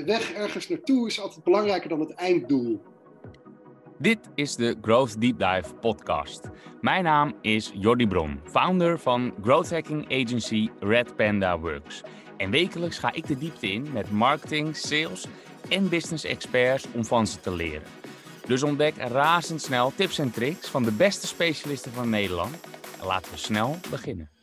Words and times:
De 0.00 0.06
weg 0.06 0.32
ergens 0.32 0.68
naartoe 0.68 1.06
is 1.06 1.20
altijd 1.20 1.44
belangrijker 1.44 1.88
dan 1.88 2.00
het 2.00 2.14
einddoel. 2.14 2.82
Dit 3.98 4.18
is 4.34 4.56
de 4.56 4.76
Growth 4.82 5.20
Deep 5.20 5.38
Dive 5.38 5.74
podcast. 5.80 6.48
Mijn 6.80 7.04
naam 7.04 7.34
is 7.42 7.70
Jordi 7.74 8.06
Bron, 8.06 8.40
founder 8.44 8.98
van 8.98 9.34
growth 9.42 9.70
hacking 9.70 10.04
agency 10.04 10.68
Red 10.78 11.16
Panda 11.16 11.58
Works. 11.58 12.02
En 12.36 12.50
wekelijks 12.50 12.98
ga 12.98 13.12
ik 13.12 13.26
de 13.26 13.38
diepte 13.38 13.72
in 13.72 13.92
met 13.92 14.10
marketing, 14.10 14.76
sales 14.76 15.26
en 15.68 15.88
business 15.88 16.24
experts 16.24 16.86
om 16.94 17.04
van 17.04 17.26
ze 17.26 17.40
te 17.40 17.54
leren. 17.54 17.88
Dus 18.46 18.62
ontdek 18.62 18.96
razendsnel 18.96 19.92
tips 19.94 20.18
en 20.18 20.30
tricks 20.30 20.68
van 20.68 20.82
de 20.82 20.92
beste 20.92 21.26
specialisten 21.26 21.92
van 21.92 22.10
Nederland. 22.10 22.54
En 23.00 23.06
laten 23.06 23.32
we 23.32 23.38
snel 23.38 23.76
beginnen. 23.90 24.39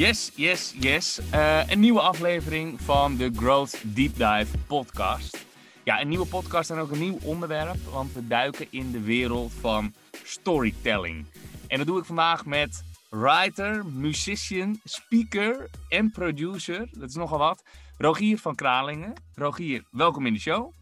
Yes, 0.00 0.32
yes, 0.34 0.74
yes. 0.78 1.20
Uh, 1.34 1.70
een 1.70 1.80
nieuwe 1.80 2.00
aflevering 2.00 2.80
van 2.80 3.16
de 3.16 3.30
Growth 3.36 3.82
Deep 3.94 4.16
Dive 4.16 4.58
podcast. 4.66 5.46
Ja, 5.84 6.00
een 6.00 6.08
nieuwe 6.08 6.26
podcast 6.26 6.70
en 6.70 6.78
ook 6.78 6.90
een 6.90 6.98
nieuw 6.98 7.18
onderwerp, 7.22 7.76
want 7.90 8.12
we 8.12 8.26
duiken 8.26 8.66
in 8.70 8.90
de 8.90 9.00
wereld 9.00 9.52
van 9.52 9.94
storytelling. 10.24 11.26
En 11.66 11.78
dat 11.78 11.86
doe 11.86 11.98
ik 11.98 12.04
vandaag 12.04 12.46
met 12.46 12.84
writer, 13.10 13.86
musician, 13.86 14.80
speaker 14.84 15.70
en 15.88 16.10
producer. 16.10 16.88
Dat 16.92 17.08
is 17.08 17.14
nogal 17.14 17.38
wat. 17.38 17.62
Rogier 17.98 18.38
van 18.38 18.54
Kralingen. 18.54 19.12
Rogier, 19.34 19.84
welkom 19.90 20.26
in 20.26 20.32
de 20.32 20.40
show. 20.40 20.72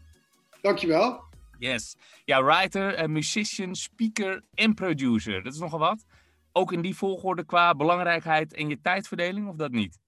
Dankjewel. 0.61 1.23
Yes. 1.57 1.95
Ja, 2.25 2.43
writer, 2.43 3.09
musician, 3.09 3.75
speaker 3.75 4.43
en 4.53 4.73
producer. 4.73 5.43
Dat 5.43 5.53
is 5.53 5.59
nogal 5.59 5.79
wat. 5.79 6.05
Ook 6.51 6.71
in 6.71 6.81
die 6.81 6.95
volgorde 6.95 7.45
qua 7.45 7.75
belangrijkheid 7.75 8.53
en 8.53 8.69
je 8.69 8.81
tijdverdeling, 8.81 9.49
of 9.49 9.55
dat 9.55 9.71
niet? 9.71 9.99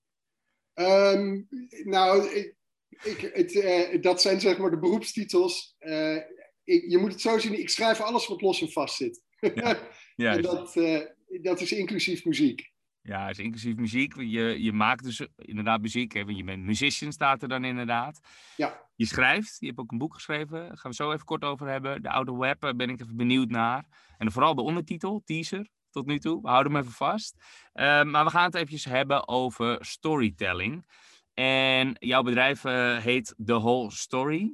Um, 0.73 1.47
nou, 1.83 2.27
ik, 2.29 2.55
ik, 3.03 3.31
het, 3.33 3.53
uh, 3.53 4.01
dat 4.01 4.21
zijn 4.21 4.39
zeg 4.39 4.57
maar 4.57 4.71
de 4.71 4.79
beroepstitels. 4.79 5.75
Uh, 5.79 6.15
ik, 6.63 6.89
je 6.89 6.97
moet 6.97 7.11
het 7.11 7.21
zo 7.21 7.37
zien, 7.37 7.59
ik 7.59 7.69
schrijf 7.69 8.01
alles 8.01 8.27
wat 8.27 8.41
los 8.41 8.61
en 8.61 8.71
vast 8.71 8.95
zit. 8.95 9.21
Ja, 9.55 9.77
en 10.35 10.41
dat, 10.41 10.75
uh, 10.75 10.99
dat 11.41 11.61
is 11.61 11.71
inclusief 11.71 12.25
muziek. 12.25 12.71
Ja, 13.03 13.29
is 13.29 13.39
inclusief 13.39 13.75
muziek. 13.75 14.15
Je, 14.15 14.63
je 14.63 14.73
maakt 14.73 15.03
dus 15.03 15.27
inderdaad 15.35 15.81
muziek. 15.81 16.13
Hè? 16.13 16.19
Je 16.19 16.43
bent 16.43 16.63
musician, 16.63 17.11
staat 17.11 17.41
er 17.41 17.47
dan 17.47 17.65
inderdaad. 17.65 18.19
Ja. 18.57 18.89
Je 18.95 19.05
schrijft. 19.05 19.57
Je 19.59 19.65
hebt 19.65 19.79
ook 19.79 19.91
een 19.91 19.97
boek 19.97 20.13
geschreven. 20.13 20.67
Daar 20.67 20.77
gaan 20.77 20.91
we 20.91 20.97
zo 20.97 21.11
even 21.11 21.25
kort 21.25 21.43
over 21.43 21.67
hebben. 21.67 22.01
De 22.01 22.09
Oude 22.09 22.37
Web, 22.37 22.59
daar 22.59 22.75
ben 22.75 22.89
ik 22.89 23.01
even 23.01 23.15
benieuwd 23.15 23.49
naar. 23.49 23.85
En 24.17 24.31
vooral 24.31 24.55
de 24.55 24.61
ondertitel, 24.61 25.21
teaser, 25.25 25.69
tot 25.91 26.05
nu 26.05 26.19
toe. 26.19 26.41
We 26.41 26.47
houden 26.47 26.71
hem 26.71 26.81
even 26.81 26.93
vast. 26.93 27.35
Uh, 27.73 28.03
maar 28.03 28.23
we 28.23 28.29
gaan 28.29 28.45
het 28.45 28.55
eventjes 28.55 28.85
hebben 28.85 29.27
over 29.27 29.85
storytelling. 29.85 30.85
En 31.33 31.95
jouw 31.99 32.23
bedrijf 32.23 32.63
uh, 32.63 32.97
heet 32.97 33.35
The 33.45 33.59
Whole 33.59 33.91
Story. 33.91 34.53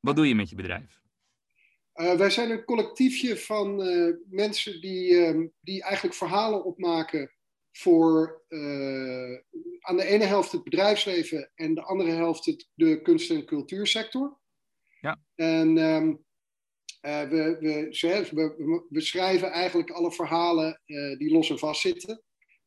Wat 0.00 0.16
doe 0.16 0.28
je 0.28 0.34
met 0.34 0.48
je 0.48 0.56
bedrijf? 0.56 1.00
Uh, 1.94 2.12
wij 2.12 2.30
zijn 2.30 2.50
een 2.50 2.64
collectiefje 2.64 3.38
van 3.38 3.86
uh, 3.86 4.14
mensen 4.28 4.80
die, 4.80 5.10
uh, 5.10 5.48
die 5.60 5.82
eigenlijk 5.82 6.14
verhalen 6.14 6.64
opmaken 6.64 7.32
voor 7.72 8.42
aan 9.80 9.96
de 9.96 10.04
ene 10.04 10.24
helft 10.24 10.52
het 10.52 10.64
bedrijfsleven 10.64 11.50
en 11.54 11.74
de 11.74 11.82
andere 11.82 12.10
helft 12.10 12.44
het, 12.44 12.68
de 12.74 13.02
kunst- 13.02 13.30
en 13.30 13.44
cultuursector. 13.44 14.38
Ja. 15.00 15.20
En 15.34 15.78
um, 15.78 16.24
we, 17.00 17.56
we, 17.60 18.86
we, 18.88 19.46
eigenlijk 19.46 19.90
alle 19.90 20.12
verhalen 20.12 20.80
die 21.18 21.32
los 21.32 21.50
en 21.50 21.58
vast 21.58 21.80
zitten. 21.80 22.22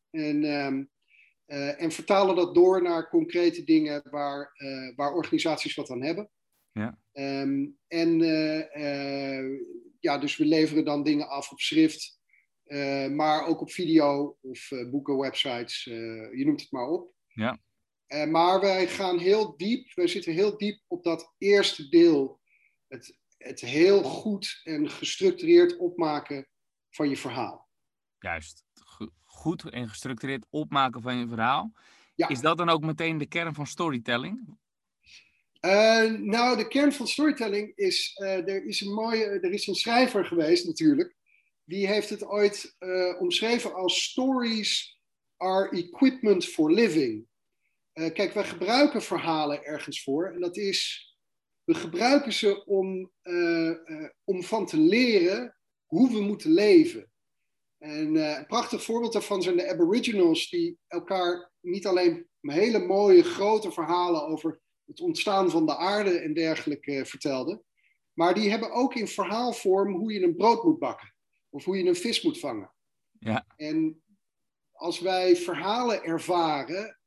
En 0.10 0.44
um, 0.44 0.92
uh, 1.48 1.82
en 1.82 1.92
vertalen 1.92 2.36
dat 2.36 2.56
door 2.56 2.82
naar 2.82 3.10
concrete 3.10 3.64
dingen 3.64 4.04
waar, 4.10 4.52
waar 4.96 5.14
organisaties 5.14 5.76
wat 5.76 5.90
aan 5.90 6.02
hebben. 6.02 6.30
Ja. 6.72 7.00
Um, 7.14 7.78
en 7.88 8.20
ja, 10.00 10.18
dus 10.18 10.38
we 10.38 10.46
leveren 10.46 10.86
dan 10.86 11.04
dingen 11.04 11.28
af 11.28 11.52
op 11.52 11.60
schrift, 11.60 12.20
maar 13.12 13.48
ook 13.48 13.62
op 13.62 13.72
video 13.72 14.38
of 14.42 14.70
boeken, 14.92 15.18
websites, 15.18 15.84
je 15.84 16.44
noemt 16.46 16.62
het 16.62 16.72
maar 16.72 16.88
op. 16.88 17.12
Ja. 17.28 17.60
maar 18.26 18.60
wij 18.60 18.88
gaan 18.88 19.18
heel 19.18 19.58
diep, 19.58 19.94
wij 19.94 20.08
zitten 20.08 20.34
heel 20.34 20.58
diep 20.58 20.80
op 20.88 21.04
dat 21.04 21.34
eerste 21.38 21.90
deel. 21.90 22.40
Het, 22.88 23.18
het 23.44 23.60
heel 23.60 24.04
goed 24.04 24.62
en 24.64 24.90
gestructureerd 24.90 25.78
opmaken 25.78 26.48
van 26.90 27.10
je 27.10 27.18
verhaal. 27.18 27.70
Juist 28.20 28.64
goed 29.24 29.70
en 29.70 29.90
gestructureerd 29.90 30.46
opmaken 30.50 31.02
van 31.02 31.18
je 31.18 31.28
verhaal. 31.28 31.72
Ja. 32.16 32.28
Is 32.30 32.40
dat 32.40 32.58
dan 32.58 32.70
ook 32.70 32.82
meteen 32.82 33.18
de 33.18 33.26
kern 33.26 33.54
van 33.54 33.68
storytelling? 33.68 34.58
Uh, 35.62 36.12
nou, 36.20 36.58
de 36.58 36.68
kern 36.68 36.94
van 36.94 37.08
storytelling 37.08 37.72
is, 37.76 38.18
uh, 38.22 38.48
er 38.48 38.66
is 38.66 38.82
een 38.82 38.94
mooie, 38.94 39.26
er 39.26 39.52
is 39.52 39.68
een 39.68 39.76
schrijver 39.76 40.26
geweest 40.26 40.66
natuurlijk, 40.66 41.16
die 41.64 41.88
heeft 41.88 42.10
het 42.10 42.26
ooit 42.26 42.76
uh, 42.80 43.22
omschreven 43.22 43.74
als 43.74 44.04
stories 44.04 45.00
are 45.38 45.70
equipment 45.70 46.46
for 46.46 46.72
living. 46.72 47.28
kijk, 47.94 48.34
wij 48.34 48.44
gebruiken 48.44 49.02
verhalen 49.02 49.64
ergens 49.64 50.04
voor 50.04 50.34
en 50.34 50.40
dat 50.40 50.58
is, 50.58 51.13
we 51.64 51.74
gebruiken 51.74 52.34
ze 52.34 52.66
om, 52.66 53.12
om 54.24 54.44
van 54.44 54.66
te 54.66 54.78
leren 54.78 55.58
hoe 55.86 56.12
we 56.12 56.22
moeten 56.22 56.52
leven. 56.52 57.12
En 57.78 58.16
uh, 58.16 58.38
een 58.38 58.46
prachtig 58.46 58.84
voorbeeld 58.84 59.14
daarvan 59.14 59.42
zijn 59.42 59.58
de 59.58 59.70
Aboriginals, 59.70 60.50
die 60.50 60.78
elkaar 60.88 61.52
niet 61.60 61.88
alleen 61.88 62.28
hele 62.42 62.80
mooie 62.80 63.24
grote 63.24 63.72
verhalen 63.72 64.28
over 64.28 64.62
het 64.86 65.00
ontstaan 65.00 65.50
van 65.50 65.66
de 65.66 65.78
aarde 65.78 66.20
en 66.20 66.34
dergelijke 66.34 67.06
vertelden, 67.06 67.64
maar 68.14 68.34
die 68.34 68.50
hebben 68.50 68.72
ook 68.72 68.96
in 68.96 69.08
verhaalvorm 69.08 69.94
hoe 69.96 70.14
je 70.14 70.24
een 70.24 70.36
brood 70.36 70.64
moet 70.64 70.80
bakken 70.80 71.16
of 71.50 71.64
hoe 71.64 71.78
je 71.78 71.88
een 71.88 71.96
vis 71.96 72.22
moet 72.22 72.40
vangen. 72.40 72.74
Ja. 73.20 73.46
En 73.56 74.04
als 74.72 75.00
wij 75.00 75.36
verhalen 75.36 76.04
ervaren, 76.04 77.00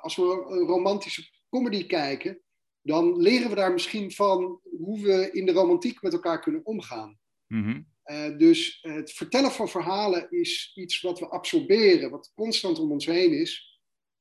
als 0.00 0.16
we 0.16 0.22
een 0.22 0.66
romantische 0.66 1.30
comedy 1.48 1.86
kijken, 1.86 2.42
dan 2.82 3.20
leren 3.20 3.48
we 3.48 3.54
daar 3.54 3.72
misschien 3.72 4.12
van 4.12 4.60
hoe 4.78 5.00
we 5.00 5.30
in 5.32 5.46
de 5.46 5.52
romantiek 5.52 6.02
met 6.02 6.12
elkaar 6.12 6.40
kunnen 6.40 6.64
omgaan. 6.64 7.18
Mm 7.46 7.64
-hmm. 7.64 7.88
Uh, 8.04 8.38
dus 8.38 8.78
het 8.80 9.12
vertellen 9.12 9.50
van 9.50 9.68
verhalen 9.68 10.30
is 10.30 10.72
iets 10.74 11.00
wat 11.00 11.18
we 11.18 11.28
absorberen, 11.28 12.10
wat 12.10 12.32
constant 12.34 12.78
om 12.78 12.92
ons 12.92 13.06
heen 13.06 13.32
is. 13.32 13.80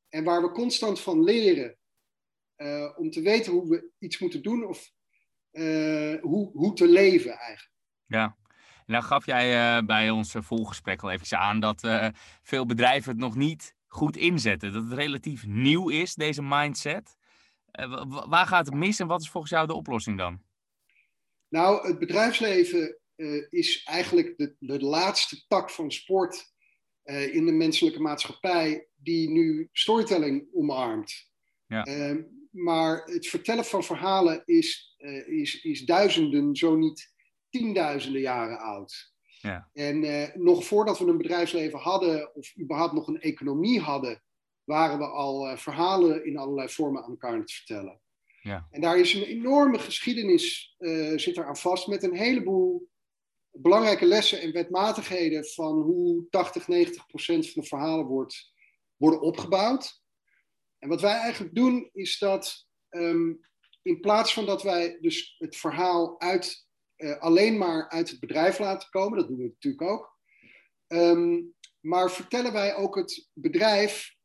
En 0.09 0.23
waar 0.23 0.41
we 0.41 0.51
constant 0.51 0.99
van 0.99 1.23
leren 1.23 1.77
uh, 2.57 2.93
om 2.97 3.11
te 3.11 3.21
weten 3.21 3.51
hoe 3.51 3.69
we 3.69 3.91
iets 3.99 4.19
moeten 4.19 4.41
doen 4.41 4.65
of 4.65 4.91
uh, 5.51 6.21
hoe, 6.21 6.51
hoe 6.53 6.73
te 6.73 6.87
leven 6.87 7.31
eigenlijk. 7.31 7.77
Ja, 8.05 8.37
dan 8.85 9.03
gaf 9.03 9.25
jij 9.25 9.85
bij 9.85 10.09
ons 10.09 10.33
volgesprek 10.37 11.01
al 11.01 11.11
even 11.11 11.39
aan 11.39 11.59
dat 11.59 11.87
veel 12.41 12.65
bedrijven 12.65 13.11
het 13.11 13.19
nog 13.19 13.35
niet 13.35 13.75
goed 13.87 14.17
inzetten. 14.17 14.73
Dat 14.73 14.83
het 14.83 14.93
relatief 14.93 15.45
nieuw 15.45 15.89
is, 15.89 16.15
deze 16.15 16.41
mindset. 16.41 17.17
Waar 18.27 18.47
gaat 18.47 18.65
het 18.65 18.75
mis 18.75 18.99
en 18.99 19.07
wat 19.07 19.21
is 19.21 19.29
volgens 19.29 19.51
jou 19.51 19.67
de 19.67 19.73
oplossing 19.73 20.17
dan? 20.17 20.41
Nou, 21.49 21.87
het 21.87 21.99
bedrijfsleven 21.99 22.97
uh, 23.15 23.45
is 23.49 23.83
eigenlijk 23.83 24.37
de, 24.37 24.55
de 24.59 24.79
laatste 24.79 25.47
tak 25.47 25.69
van 25.69 25.91
sport 25.91 26.51
uh, 27.03 27.35
in 27.35 27.45
de 27.45 27.51
menselijke 27.51 27.99
maatschappij 27.99 28.87
die 28.95 29.29
nu 29.29 29.69
storytelling 29.71 30.47
omarmt. 30.53 31.31
Ja. 31.65 31.87
Uh, 31.87 32.23
maar 32.49 33.03
het 33.03 33.27
vertellen 33.27 33.65
van 33.65 33.83
verhalen 33.83 34.41
is, 34.45 34.95
is, 35.25 35.61
is 35.61 35.85
duizenden, 35.85 36.55
zo 36.55 36.75
niet 36.75 37.13
tienduizenden 37.49 38.21
jaren 38.21 38.59
oud. 38.59 39.13
Ja. 39.41 39.69
En 39.73 40.31
nog 40.33 40.65
voordat 40.65 40.99
we 40.99 41.05
een 41.05 41.17
bedrijfsleven 41.17 41.79
hadden, 41.79 42.35
of 42.35 42.53
überhaupt 42.59 42.93
nog 42.93 43.07
een 43.07 43.21
economie 43.21 43.79
hadden, 43.79 44.23
waren 44.69 44.97
we 44.97 45.05
al 45.05 45.57
verhalen 45.57 46.25
in 46.25 46.37
allerlei 46.37 46.69
vormen 46.69 47.03
aan 47.03 47.09
elkaar 47.09 47.33
aan 47.33 47.39
het 47.39 47.51
vertellen. 47.51 48.01
Ja. 48.41 48.67
En 48.71 48.81
daar 48.81 48.99
is 48.99 49.13
een 49.13 49.23
enorme 49.23 49.79
geschiedenis 49.79 50.75
zit 51.15 51.37
er 51.37 51.45
aan 51.45 51.57
vast 51.57 51.87
met 51.87 52.03
een 52.03 52.15
heleboel 52.15 52.89
belangrijke 53.51 54.05
lessen 54.05 54.41
en 54.41 54.51
wetmatigheden 54.51 55.45
van 55.45 55.81
hoe 55.81 56.29
80, 56.29 56.67
90 56.67 57.05
procent 57.05 57.49
van 57.49 57.61
de 57.61 57.67
verhalen 57.67 58.05
wordt, 58.05 58.53
worden 58.95 59.21
opgebouwd. 59.21 60.01
En 60.79 60.89
wat 60.89 61.01
wij 61.01 61.17
eigenlijk 61.17 61.55
doen 61.55 61.89
is 61.93 62.17
dat 62.17 62.67
um, 62.89 63.39
in 63.81 63.99
plaats 63.99 64.33
van 64.33 64.45
dat 64.45 64.63
wij 64.63 64.97
dus 65.01 65.35
het 65.37 65.55
verhaal 65.55 66.19
uit, 66.21 66.67
uh, 66.97 67.17
alleen 67.19 67.57
maar 67.57 67.89
uit 67.89 68.09
het 68.09 68.19
bedrijf 68.19 68.59
laten 68.59 68.89
komen, 68.89 69.17
dat 69.17 69.27
doen 69.27 69.37
we 69.37 69.43
natuurlijk 69.43 69.91
ook, 69.91 70.17
um, 70.87 71.53
maar 71.79 72.11
vertellen 72.11 72.53
wij 72.53 72.75
ook 72.75 72.95
het 72.95 73.29
bedrijf, 73.33 74.17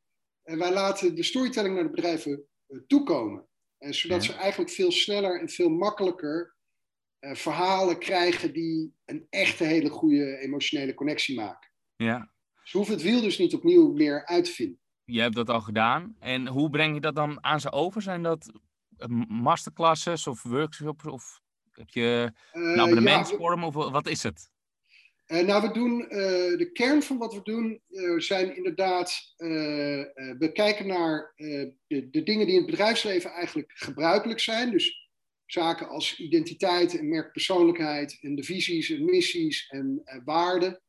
en 0.44 0.58
wij 0.58 0.72
laten 0.72 1.14
de 1.14 1.22
storytelling 1.22 1.74
naar 1.74 1.84
de 1.84 1.90
bedrijven 1.90 2.44
uh, 2.68 2.80
toekomen. 2.86 3.46
En 3.78 3.94
zodat 3.94 4.24
Ja. 4.24 4.32
ze 4.32 4.38
eigenlijk 4.38 4.70
veel 4.70 4.92
sneller 4.92 5.40
en 5.40 5.48
veel 5.48 5.68
makkelijker 5.68 6.56
uh, 7.20 7.34
verhalen 7.34 7.98
krijgen 7.98 8.52
die 8.52 8.94
een 9.04 9.26
echte 9.30 9.64
hele 9.64 9.88
goede 9.88 10.38
emotionele 10.38 10.94
connectie 10.94 11.36
maken. 11.36 11.70
Ja. 11.96 12.32
Ze 12.62 12.76
hoeven 12.76 12.94
het 12.94 13.02
wiel 13.04 13.20
dus 13.20 13.38
niet 13.38 13.54
opnieuw 13.54 13.92
meer 13.92 14.26
uit 14.26 14.44
te 14.44 14.50
vinden. 14.50 14.78
Je 15.04 15.20
hebt 15.20 15.34
dat 15.34 15.48
al 15.50 15.60
gedaan. 15.60 16.16
En 16.18 16.46
hoe 16.46 16.70
breng 16.70 16.94
je 16.94 17.00
dat 17.00 17.14
dan 17.14 17.44
aan 17.44 17.60
ze 17.60 17.72
over? 17.72 18.02
Zijn 18.02 18.22
dat 18.22 18.52
masterclasses 19.28 20.26
of 20.26 20.42
workshops? 20.42 21.04
Of 21.04 21.40
heb 21.70 21.88
je 21.88 22.32
een 22.52 22.80
abonnementsvorm 22.80 23.60
ja, 23.60 23.66
of 23.66 23.74
wat 23.74 24.06
is 24.06 24.22
het? 24.22 24.50
Uh, 25.34 25.40
nou, 25.40 25.62
we 25.62 25.72
doen, 25.72 26.00
uh, 26.00 26.08
de 26.58 26.70
kern 26.72 27.02
van 27.02 27.18
wat 27.18 27.34
we 27.34 27.42
doen 27.42 27.82
uh, 27.90 28.18
zijn 28.18 28.56
inderdaad, 28.56 29.34
we 30.38 30.50
kijken 30.52 30.86
naar 30.86 31.32
de, 31.36 32.08
de, 32.10 32.22
dingen 32.22 32.46
die 32.46 32.54
in 32.54 32.60
het 32.60 32.70
bedrijfsleven 32.70 33.30
eigenlijk 33.30 33.70
gebruikelijk 33.74 34.40
zijn. 34.40 34.70
Dus 34.70 35.10
zaken 35.46 35.88
als 35.88 36.18
identiteit 36.18 36.98
en 36.98 37.08
merkpersoonlijkheid 37.08 38.18
en 38.20 38.34
de 38.34 38.42
visies 38.42 38.90
en 38.90 39.04
missies 39.04 39.68
en 39.68 40.02
waarden. 40.24 40.82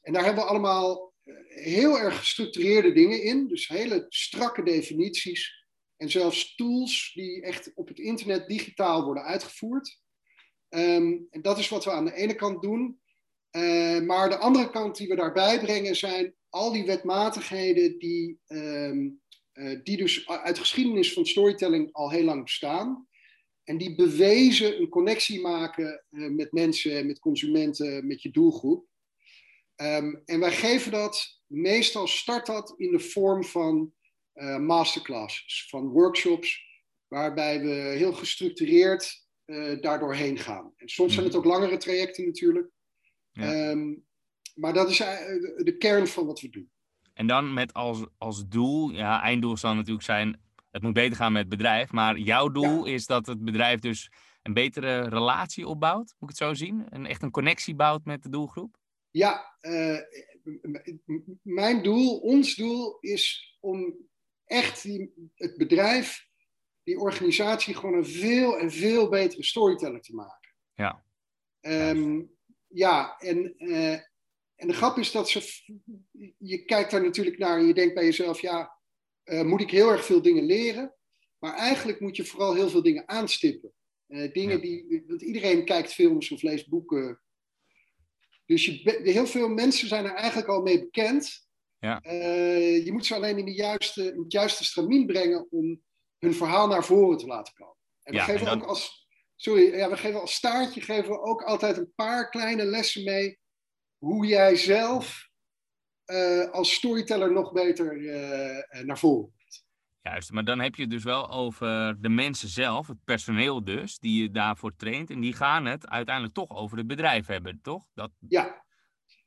En 0.00 0.12
daar 0.12 0.24
hebben 0.24 0.42
we 0.44 0.50
allemaal 0.50 1.12
heel 1.48 1.98
erg 1.98 2.18
gestructureerde 2.18 2.92
dingen 2.92 3.22
in, 3.22 3.48
dus 3.48 3.68
hele 3.68 4.06
strakke 4.08 4.62
definities 4.62 5.66
en 5.96 6.10
zelfs 6.10 6.54
tools 6.54 7.10
die 7.14 7.42
echt 7.42 7.72
op 7.74 7.88
het 7.88 7.98
internet 7.98 8.48
digitaal 8.48 9.04
worden 9.04 9.24
uitgevoerd. 9.24 10.00
Um, 10.68 11.26
en 11.30 11.42
dat 11.42 11.58
is 11.58 11.68
wat 11.68 11.84
we 11.84 11.90
aan 11.90 12.04
de 12.04 12.14
ene 12.14 12.34
kant 12.34 12.62
doen. 12.62 13.01
Uh, 13.56 14.00
maar 14.00 14.28
de 14.28 14.36
andere 14.36 14.70
kant 14.70 14.96
die 14.96 15.08
we 15.08 15.14
daarbij 15.14 15.60
brengen 15.60 15.96
zijn 15.96 16.34
al 16.48 16.72
die 16.72 16.84
wetmatigheden 16.84 17.98
die, 17.98 18.40
um, 18.46 19.20
uh, 19.52 19.80
die 19.82 19.96
dus 19.96 20.28
uit 20.28 20.58
geschiedenis 20.58 21.12
van 21.12 21.26
storytelling 21.26 21.92
al 21.92 22.10
heel 22.10 22.24
lang 22.24 22.42
bestaan. 22.42 23.08
En 23.64 23.78
die 23.78 23.94
bewezen 23.94 24.80
een 24.80 24.88
connectie 24.88 25.40
maken 25.40 26.04
uh, 26.10 26.30
met 26.30 26.52
mensen, 26.52 27.06
met 27.06 27.18
consumenten, 27.18 28.06
met 28.06 28.22
je 28.22 28.30
doelgroep. 28.30 28.86
Um, 29.76 30.22
en 30.24 30.40
wij 30.40 30.52
geven 30.52 30.92
dat, 30.92 31.40
meestal 31.46 32.06
start 32.06 32.46
dat 32.46 32.74
in 32.76 32.90
de 32.90 33.00
vorm 33.00 33.44
van 33.44 33.94
masterclasses, 34.60 35.66
van 35.68 35.88
workshops, 35.88 36.64
waarbij 37.08 37.60
we 37.60 37.68
heel 37.70 38.12
gestructureerd 38.12 39.26
daardoor 39.80 40.14
heen 40.14 40.38
gaan. 40.38 40.72
En 40.76 40.88
soms 40.88 41.12
zijn 41.14 41.26
het 41.26 41.34
ook 41.34 41.44
langere 41.44 41.76
trajecten 41.76 42.26
natuurlijk. 42.26 42.70
Ehm, 43.32 43.94
maar 44.54 44.72
dat 44.72 44.90
is 44.90 45.00
eh, 45.00 45.16
de 45.56 45.76
kern 45.78 46.06
van 46.06 46.26
wat 46.26 46.40
we 46.40 46.48
doen. 46.48 46.70
En 47.14 47.26
dan 47.26 47.52
met 47.52 47.72
als, 47.72 48.06
als 48.18 48.48
doel, 48.48 48.90
ja, 48.90 49.22
einddoel 49.22 49.56
zal 49.56 49.74
natuurlijk 49.74 50.04
zijn, 50.04 50.40
het 50.70 50.82
moet 50.82 50.92
beter 50.92 51.16
gaan 51.16 51.32
met 51.32 51.40
het 51.40 51.50
bedrijf. 51.50 51.92
Maar 51.92 52.18
jouw 52.18 52.48
doel 52.48 52.84
is 52.84 53.06
dat 53.06 53.26
het 53.26 53.44
bedrijf 53.44 53.80
dus 53.80 54.10
een 54.42 54.54
betere 54.54 55.08
relatie 55.08 55.66
opbouwt, 55.66 56.14
moet 56.18 56.30
ik 56.30 56.38
het 56.38 56.48
zo 56.48 56.54
zien? 56.54 56.88
En 56.88 57.06
echt 57.06 57.22
een 57.22 57.30
connectie 57.30 57.74
bouwt 57.74 58.04
met 58.04 58.22
de 58.22 58.28
doelgroep? 58.28 58.76
Ja, 59.10 59.56
uh, 59.60 59.98
mijn 61.42 61.82
doel, 61.82 62.18
ons 62.18 62.54
doel 62.54 62.98
is 63.00 63.56
om 63.60 63.94
echt 64.44 64.82
die, 64.82 65.30
het 65.34 65.56
bedrijf, 65.56 66.28
die 66.82 66.98
organisatie 66.98 67.74
gewoon 67.74 67.94
een 67.94 68.06
veel 68.06 68.58
en 68.58 68.70
veel 68.70 69.08
betere 69.08 69.44
storyteller 69.44 70.00
te 70.00 70.14
maken. 70.14 70.54
Ja. 70.74 71.04
Um, 71.60 72.30
ja, 72.72 73.16
en, 73.18 73.54
uh, 73.58 73.92
en 74.54 74.66
de 74.66 74.72
grap 74.72 74.98
is 74.98 75.12
dat 75.12 75.28
ze. 75.28 75.62
Je 76.38 76.64
kijkt 76.64 76.90
daar 76.90 77.02
natuurlijk 77.02 77.38
naar 77.38 77.58
en 77.58 77.66
je 77.66 77.74
denkt 77.74 77.94
bij 77.94 78.04
jezelf: 78.04 78.40
ja, 78.40 78.78
uh, 79.24 79.42
moet 79.42 79.60
ik 79.60 79.70
heel 79.70 79.90
erg 79.90 80.04
veel 80.04 80.22
dingen 80.22 80.44
leren? 80.44 80.94
Maar 81.38 81.54
eigenlijk 81.54 82.00
moet 82.00 82.16
je 82.16 82.24
vooral 82.24 82.54
heel 82.54 82.68
veel 82.68 82.82
dingen 82.82 83.08
aanstippen. 83.08 83.72
Uh, 84.08 84.32
dingen 84.32 84.60
die. 84.60 85.04
Want 85.06 85.22
iedereen 85.22 85.64
kijkt 85.64 85.92
films 85.92 86.30
of 86.30 86.42
leest 86.42 86.68
boeken. 86.68 87.20
Dus 88.46 88.64
je, 88.64 89.00
heel 89.02 89.26
veel 89.26 89.48
mensen 89.48 89.88
zijn 89.88 90.04
er 90.04 90.14
eigenlijk 90.14 90.48
al 90.48 90.62
mee 90.62 90.80
bekend. 90.80 91.50
Ja. 91.78 92.00
je 92.04 92.88
moet 92.92 93.06
ze 93.06 93.14
alleen 93.14 93.38
in, 93.38 93.44
de 93.44 93.54
juiste, 93.54 94.12
in 94.12 94.22
het 94.22 94.32
juiste 94.32 94.64
stramien 94.64 95.06
brengen 95.06 95.46
om 95.50 95.82
hun 96.18 96.34
verhaal 96.34 96.68
naar 96.68 96.84
voren 96.84 97.18
te 97.18 97.26
laten 97.26 97.54
komen. 97.54 97.76
En 98.02 98.12
we 98.12 98.18
ja, 98.18 98.24
geven 98.24 98.46
en 98.46 98.46
dan... 98.46 98.62
ook 98.62 98.68
als 98.68 99.01
sorry, 99.42 99.76
ja, 99.76 99.90
we 99.90 99.96
geven 99.96 100.20
als 100.20 100.34
staartje 100.34 100.80
geven 100.80 101.10
we 101.10 101.20
ook 101.20 101.42
altijd 101.42 101.76
een 101.76 101.92
paar 101.94 102.28
kleine 102.28 102.64
lessen 102.64 103.04
mee. 103.04 103.38
Hoe 103.98 104.26
jij 104.26 104.56
zelf 104.56 105.28
uh, 106.06 106.50
als 106.50 106.72
storyteller 106.72 107.32
nog 107.32 107.52
beter 107.52 107.96
uh, 107.96 108.84
naar 108.84 108.98
voren 108.98 109.32
komt. 109.36 109.64
Juist, 110.02 110.30
maar 110.30 110.44
dan 110.44 110.60
heb 110.60 110.74
je 110.74 110.82
het 110.82 110.90
dus 110.90 111.04
wel 111.04 111.30
over 111.30 112.00
de 112.00 112.08
mensen 112.08 112.48
zelf, 112.48 112.86
het 112.86 113.04
personeel 113.04 113.64
dus, 113.64 113.98
die 113.98 114.22
je 114.22 114.30
daarvoor 114.30 114.76
traint. 114.76 115.10
En 115.10 115.20
die 115.20 115.32
gaan 115.32 115.64
het 115.64 115.88
uiteindelijk 115.88 116.34
toch 116.34 116.50
over 116.50 116.78
het 116.78 116.86
bedrijf 116.86 117.26
hebben, 117.26 117.60
toch? 117.62 117.86
Dat... 117.94 118.10
Ja, 118.28 118.64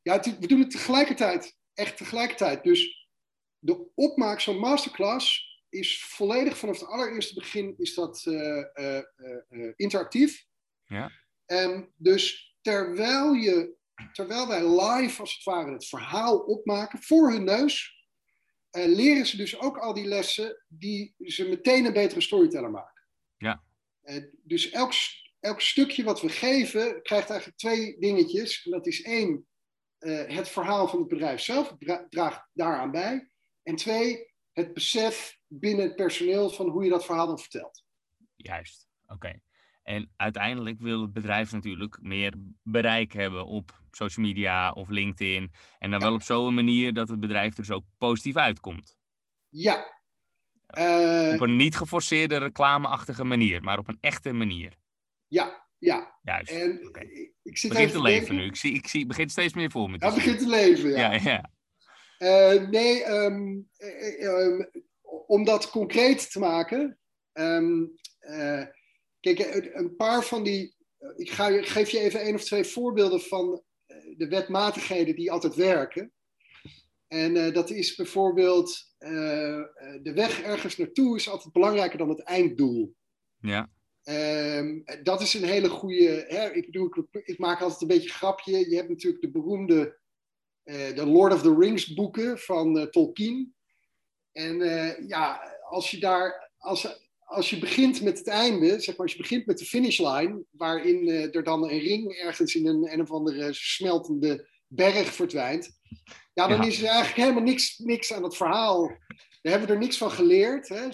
ja 0.01 0.19
we 0.19 0.47
doen 0.47 0.59
het 0.59 0.71
tegelijkertijd, 0.71 1.57
echt 1.73 1.97
tegelijkertijd. 1.97 2.63
Dus 2.63 3.09
de 3.59 3.91
opmaak 3.95 4.39
zo'n 4.39 4.59
masterclass 4.59 5.44
is 5.75 6.04
volledig 6.04 6.57
vanaf 6.57 6.80
het 6.80 6.89
allereerste 6.89 7.33
begin 7.33 7.74
is 7.77 7.94
dat 7.94 8.25
uh, 8.25 8.63
uh, 8.75 9.01
uh, 9.50 9.72
interactief. 9.75 10.45
Ja. 10.86 11.12
Um, 11.45 11.92
dus 11.95 12.56
terwijl, 12.62 13.33
je, 13.33 13.75
terwijl 14.13 14.48
wij 14.48 14.69
live 14.69 15.22
als 15.22 15.33
het 15.33 15.44
ware 15.44 15.72
het 15.72 15.88
verhaal 15.88 16.38
opmaken 16.38 17.01
voor 17.01 17.31
hun 17.31 17.44
neus, 17.44 17.94
leren 18.72 19.25
ze 19.25 19.38
dus 19.38 19.60
ook 19.60 19.77
al 19.77 19.94
die 19.94 20.06
lessen 20.06 20.63
die 20.68 21.16
ze 21.18 21.48
meteen 21.48 21.86
een 21.86 21.94
betere 21.94 22.22
storyteller 22.22 22.72
maken. 22.72 23.04
Ja. 23.38 23.63
dus 24.44 24.69
elk, 24.69 24.94
elk 25.39 25.62
stukje 25.62 26.04
wat 26.04 26.22
we 26.22 26.30
geven 26.30 27.01
krijgt 27.01 27.30
eigenlijk 27.30 27.60
twee 27.60 28.00
dingetjes. 28.00 28.66
En 28.66 28.72
dat 28.72 28.88
is 28.88 29.01
één, 29.01 29.48
het 30.27 30.50
verhaal 30.50 30.88
van 30.88 31.00
het 31.00 31.07
bedrijf 31.07 31.42
zelf 31.42 31.75
draagt 32.10 32.50
daaraan 32.54 32.92
bij. 32.92 33.30
En 33.63 33.75
twee, 33.75 34.35
het 34.56 34.74
besef 34.74 35.40
binnen 35.48 35.86
het 35.86 35.96
personeel 35.96 36.50
van 36.50 36.69
hoe 36.69 36.84
je 36.84 36.90
dat 36.90 37.06
verhaal 37.06 37.28
dan 37.28 37.40
vertelt. 37.40 37.84
Juist, 38.36 38.88
oké. 39.07 39.40
En 39.84 40.12
uiteindelijk 40.16 40.80
wil 40.80 41.02
het 41.02 41.13
bedrijf 41.13 41.52
natuurlijk 41.52 41.98
meer 42.02 42.34
bereik 42.63 43.13
hebben 43.13 43.46
op 43.46 43.81
social 43.92 44.25
media 44.25 44.72
of 44.72 44.90
LinkedIn. 44.90 45.52
En 45.80 45.92
dan 45.92 46.00
wel 46.00 46.13
op 46.13 46.22
zo'n 46.22 46.54
manier 46.54 46.94
dat 46.94 47.10
het 47.10 47.19
bedrijf 47.19 47.50
er 47.50 47.56
dus 47.56 47.72
ook 47.72 47.84
positief 47.98 48.36
uitkomt. 48.36 48.98
Ja. 49.50 49.94
Uh, 50.78 51.34
op 51.34 51.42
een 51.42 51.56
niet 51.56 51.75
geforceerde 51.75 52.38
reclameachtige 52.38 53.24
manier, 53.24 53.63
maar 53.63 53.78
op 53.78 53.88
een 53.88 53.98
echte 54.01 54.34
manier. 54.34 54.74
Ja, 55.28 55.68
ja. 55.78 56.18
Juist. 56.24 56.51
En 56.51 56.88
okay. 56.88 57.34
ik, 57.44 57.58
zit 57.58 57.72
begint 57.72 57.92
te 57.92 58.01
leven 58.01 58.36
nu. 58.36 58.46
Ik 58.46 58.56
zie, 58.56 58.74
ik 58.74 58.88
zie, 58.88 59.06
begint 59.06 59.31
steeds 59.31 59.54
meer 59.54 59.72
voor 59.72 59.90
me 59.90 59.98
te 59.98 60.06
Ja, 60.06 60.13
begint 60.13 60.40
te 60.40 60.48
leven, 60.48 60.90
ja. 60.90 61.12
ja, 61.12 61.19
ja. 61.24 61.51
Uh, 62.25 62.69
nee, 62.69 63.06
um, 63.06 63.69
um, 64.22 64.69
om 65.27 65.44
dat 65.44 65.69
concreet 65.69 66.31
te 66.31 66.39
maken. 66.39 67.00
Um, 67.33 67.94
uh, 68.22 68.65
kijk, 69.20 69.39
een 69.74 69.96
paar 69.96 70.24
van 70.24 70.44
die. 70.44 70.75
Ik, 71.15 71.29
ga, 71.32 71.48
ik 71.48 71.65
geef 71.65 71.89
je 71.89 72.00
even 72.00 72.20
één 72.20 72.36
of 72.36 72.44
twee 72.44 72.63
voorbeelden 72.63 73.22
van 73.22 73.63
de 74.17 74.27
wetmatigheden 74.27 75.15
die 75.15 75.32
altijd 75.32 75.55
werken. 75.55 76.13
En 77.08 77.36
uh, 77.36 77.53
dat 77.53 77.70
is 77.70 77.96
bijvoorbeeld 77.96 78.94
de 80.01 80.12
weg 80.15 80.41
ergens 80.41 80.77
naartoe 80.77 81.15
is 81.15 81.29
altijd 81.29 81.53
belangrijker 81.53 81.98
dan 81.98 82.10
het 82.10 82.24
einddoel. 82.24 82.96
Ja. 83.39 83.70
Um, 84.58 84.84
dat 85.03 85.22
is 85.22 85.34
een 85.34 85.44
hele 85.44 85.70
goede. 85.70 86.25
Hè, 86.27 86.51
ik, 86.51 86.65
bedoel, 86.65 87.08
ik, 87.12 87.27
ik, 87.27 87.38
maak 87.38 87.62
altijd 87.62 87.82
een 87.82 87.88
beetje 87.88 88.10
grapje. 88.10 88.70
Je 88.70 88.75
hebt 88.75 88.89
natuurlijk 88.89 89.22
de 89.22 89.32
beroemde 89.32 89.98
de 90.65 91.05
Lord 91.05 91.34
of 91.34 91.41
the 91.41 91.55
Rings 91.60 91.93
boeken 91.93 92.39
van 92.39 92.89
Tolkien. 92.89 93.55
En 94.31 94.60
uh, 94.62 95.07
ja, 95.07 95.57
als 95.69 95.91
je 95.91 96.00
daar, 96.00 96.51
als, 96.57 96.88
als 97.19 97.50
je 97.50 97.60
begint 97.60 98.01
met 98.01 98.17
het 98.17 98.27
einde, 98.27 98.79
zeg 98.79 98.98
maar, 98.98 99.05
als 99.05 99.12
je 99.12 99.22
begint 99.22 99.45
met 99.45 99.57
de 99.57 99.65
finishline, 99.65 100.43
waarin 100.51 101.07
er 101.10 101.43
dan 101.43 101.63
een 101.63 101.79
ring 101.79 102.12
ergens 102.12 102.55
in 102.55 102.67
een, 102.67 102.93
een 102.93 103.01
of 103.01 103.12
andere 103.12 103.53
smeltende 103.53 104.48
berg 104.67 105.13
verdwijnt, 105.13 105.79
ja, 106.34 106.48
dan 106.48 106.62
ja. 106.62 106.67
is 106.67 106.81
er 106.81 106.88
eigenlijk 106.88 107.17
helemaal 107.17 107.43
niks, 107.43 107.77
niks 107.77 108.13
aan 108.13 108.24
het 108.24 108.36
verhaal. 108.36 108.98
We 109.41 109.50
hebben 109.50 109.69
er 109.69 109.77
niks 109.77 109.98
van 109.98 110.12
geleerd. 110.12 110.69
Hè? 110.69 110.88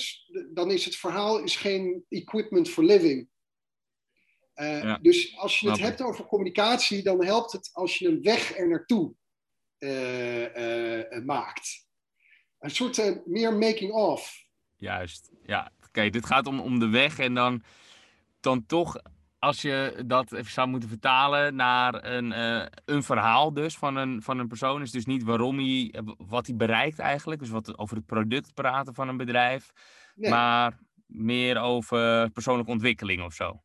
Dan 0.54 0.72
is 0.72 0.86
het 0.86 0.96
verhaal 0.96 1.44
is 1.44 1.56
geen 1.56 2.06
equipment 2.10 2.70
for 2.70 2.84
living. 2.84 3.30
Uh, 4.56 4.84
ja. 4.84 4.98
Dus 4.98 5.38
als 5.38 5.60
je 5.60 5.70
het 5.70 5.80
hebt 5.80 6.02
over 6.02 6.26
communicatie, 6.26 7.04
dan 7.04 7.26
helpt 7.26 7.52
het 7.52 7.70
als 7.74 7.98
je 7.98 8.08
een 8.08 8.22
weg 8.22 8.58
er 8.58 8.68
naartoe 8.68 9.16
maakt 11.26 11.90
een 12.62 12.72
soort 12.72 13.22
meer 13.26 13.54
making-of. 13.54 14.46
Juist, 14.76 15.32
ja. 15.44 15.72
Kijk, 15.92 16.14
dit 16.14 16.26
gaat 16.26 16.48
om, 16.48 16.60
om 16.60 16.80
de 16.80 16.90
weg 16.90 17.20
en 17.20 17.34
dan, 17.34 17.64
dan 18.40 18.66
toch, 18.66 19.02
als 19.40 19.62
je 19.62 20.04
dat 20.06 20.32
even 20.32 20.52
zou 20.52 20.68
moeten 20.68 20.90
vertalen 20.90 21.56
naar 21.56 22.06
een, 22.06 22.32
uh, 22.32 22.66
een 22.86 23.04
verhaal 23.04 23.54
dus 23.54 23.78
van 23.78 23.96
een, 23.96 24.22
van 24.22 24.40
een 24.40 24.48
persoon, 24.48 24.82
is 24.82 24.92
dus 24.92 25.06
niet 25.06 25.24
waarom 25.24 25.58
hij, 25.58 25.94
wat 26.18 26.48
hij 26.48 26.56
bereikt 26.56 27.00
eigenlijk, 27.00 27.40
dus 27.40 27.50
wat 27.50 27.78
over 27.78 27.96
het 27.96 28.06
product 28.06 28.54
praten 28.54 28.94
van 28.94 29.08
een 29.08 29.18
bedrijf, 29.18 29.72
nee. 30.16 30.30
maar 30.30 30.80
meer 31.06 31.60
over 31.60 32.30
persoonlijke 32.30 32.72
ontwikkeling 32.72 33.24
of 33.24 33.34
zo. 33.34 33.62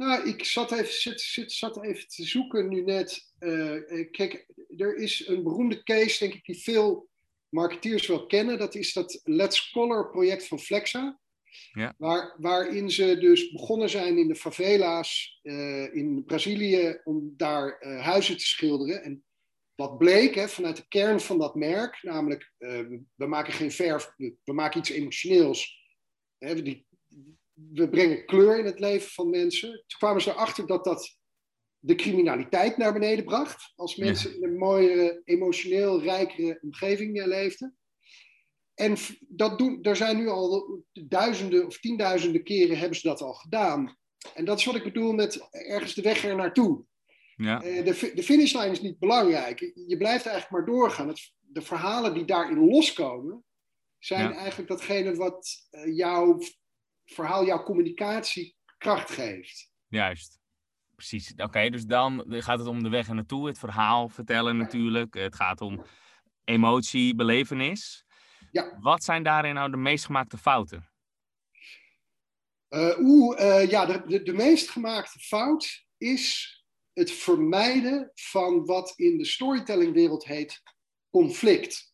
Nou, 0.00 0.28
ik 0.28 0.44
zat 0.44 0.72
even, 0.72 0.92
zit, 0.92 1.20
zit, 1.20 1.52
zat 1.52 1.82
even 1.82 2.08
te 2.08 2.24
zoeken 2.24 2.68
nu 2.68 2.82
net. 2.82 3.32
Uh, 3.40 4.10
kijk, 4.10 4.46
er 4.76 4.96
is 4.96 5.28
een 5.28 5.42
beroemde 5.42 5.82
case, 5.82 6.18
denk 6.18 6.34
ik, 6.34 6.44
die 6.44 6.62
veel 6.62 7.08
marketeers 7.48 8.06
wel 8.06 8.26
kennen. 8.26 8.58
Dat 8.58 8.74
is 8.74 8.92
dat 8.92 9.20
Let's 9.24 9.70
Color 9.70 10.10
project 10.10 10.46
van 10.46 10.58
Flexa. 10.58 11.20
Ja. 11.72 11.94
Waar, 11.98 12.36
waarin 12.38 12.90
ze 12.90 13.18
dus 13.18 13.50
begonnen 13.50 13.88
zijn 13.88 14.18
in 14.18 14.28
de 14.28 14.34
favela's 14.34 15.40
uh, 15.42 15.94
in 15.94 16.24
Brazilië 16.24 17.00
om 17.04 17.34
daar 17.36 17.78
uh, 17.80 18.04
huizen 18.04 18.36
te 18.36 18.46
schilderen. 18.46 19.02
En 19.02 19.24
wat 19.74 19.98
bleek 19.98 20.34
hè, 20.34 20.48
vanuit 20.48 20.76
de 20.76 20.88
kern 20.88 21.20
van 21.20 21.38
dat 21.38 21.54
merk, 21.54 22.02
namelijk 22.02 22.52
uh, 22.58 22.98
we 23.14 23.26
maken 23.26 23.52
geen 23.52 23.72
verf, 23.72 24.14
we 24.16 24.52
maken 24.52 24.78
iets 24.78 24.90
emotioneels. 24.90 25.78
Hè, 26.38 26.62
die, 26.62 26.86
we 27.72 27.88
brengen 27.88 28.26
kleur 28.26 28.58
in 28.58 28.64
het 28.64 28.80
leven 28.80 29.10
van 29.10 29.30
mensen. 29.30 29.70
Toen 29.70 29.98
kwamen 29.98 30.22
ze 30.22 30.30
erachter 30.30 30.66
dat 30.66 30.84
dat 30.84 31.18
de 31.78 31.94
criminaliteit 31.94 32.76
naar 32.76 32.92
beneden 32.92 33.24
bracht. 33.24 33.72
Als 33.76 33.96
mensen 33.96 34.30
ja. 34.30 34.36
in 34.36 34.44
een 34.44 34.58
mooiere, 34.58 35.22
emotioneel 35.24 36.02
rijkere 36.02 36.58
omgeving 36.62 37.24
leefden. 37.24 37.74
En 38.74 38.96
dat 39.28 39.58
doen, 39.58 39.82
er 39.82 39.96
zijn 39.96 40.16
nu 40.16 40.28
al 40.28 40.82
duizenden 40.92 41.66
of 41.66 41.78
tienduizenden 41.78 42.44
keren 42.44 42.78
hebben 42.78 42.98
ze 42.98 43.08
dat 43.08 43.20
al 43.20 43.32
gedaan. 43.32 43.96
En 44.34 44.44
dat 44.44 44.58
is 44.58 44.64
wat 44.64 44.74
ik 44.74 44.82
bedoel 44.84 45.12
met 45.12 45.48
ergens 45.50 45.94
de 45.94 46.02
weg 46.02 46.24
er 46.24 46.36
naartoe. 46.36 46.84
Ja. 47.36 47.58
De, 47.58 48.12
de 48.14 48.22
finishlijn 48.22 48.70
is 48.70 48.80
niet 48.80 48.98
belangrijk. 48.98 49.60
Je 49.86 49.96
blijft 49.96 50.26
eigenlijk 50.26 50.50
maar 50.50 50.74
doorgaan. 50.74 51.08
Het, 51.08 51.32
de 51.38 51.62
verhalen 51.62 52.14
die 52.14 52.24
daarin 52.24 52.68
loskomen, 52.68 53.44
zijn 53.98 54.28
Ja. 54.28 54.36
eigenlijk 54.36 54.68
datgene 54.68 55.14
wat 55.14 55.66
eh, 55.70 55.96
jouw 55.96 56.38
verhaal, 57.14 57.44
jouw 57.44 57.62
communicatie 57.62 58.56
kracht 58.78 59.10
geeft. 59.10 59.70
Juist. 59.88 60.38
Precies. 60.94 61.32
Oké, 61.36 61.70
dus 61.70 61.84
dan 61.84 62.24
gaat 62.28 62.58
het 62.58 62.68
om 62.68 62.82
de 62.82 62.88
weg 62.88 63.08
naartoe, 63.08 63.46
het 63.46 63.58
verhaal 63.58 64.08
vertellen 64.08 64.56
natuurlijk. 64.56 65.14
Het 65.14 65.34
gaat 65.34 65.60
om 65.60 65.84
emotie, 66.44 67.14
belevenis. 67.14 68.04
Ja. 68.52 68.78
Wat 68.80 69.04
zijn 69.04 69.22
daarin 69.22 69.54
nou 69.54 69.70
de 69.70 69.76
meest 69.76 70.04
gemaakte 70.04 70.38
fouten? 70.38 70.88
Oeh, 72.98 73.40
eh, 73.40 73.70
ja, 73.70 73.86
de, 73.86 74.02
de, 74.06 74.22
de 74.22 74.32
meest 74.32 74.70
gemaakte 74.70 75.18
fout 75.18 75.86
is 75.98 76.54
het 76.92 77.10
vermijden 77.12 78.10
van 78.14 78.64
wat 78.64 78.92
in 78.96 79.18
de 79.18 79.24
storytellingwereld 79.24 80.24
heet 80.24 80.62
conflict. 81.10 81.89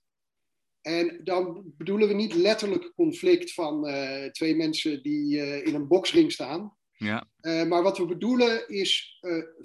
En 0.87 1.21
dan 1.25 1.73
bedoelen 1.77 2.09
we 2.09 2.15
niet 2.15 2.35
letterlijk 2.35 2.93
conflict 2.95 3.53
van 3.55 3.87
eh, 3.87 4.31
twee 4.31 4.57
mensen 4.57 5.03
die 5.03 5.41
eh, 5.41 5.67
in 5.67 5.75
een 5.75 5.89
boksring 5.89 6.33
staan. 6.33 6.77
Ja, 6.97 7.29
Eh, 7.41 7.65
maar 7.65 7.83
wat 7.83 7.99
we 7.99 8.07
bedoelen 8.07 8.69
is 8.69 9.19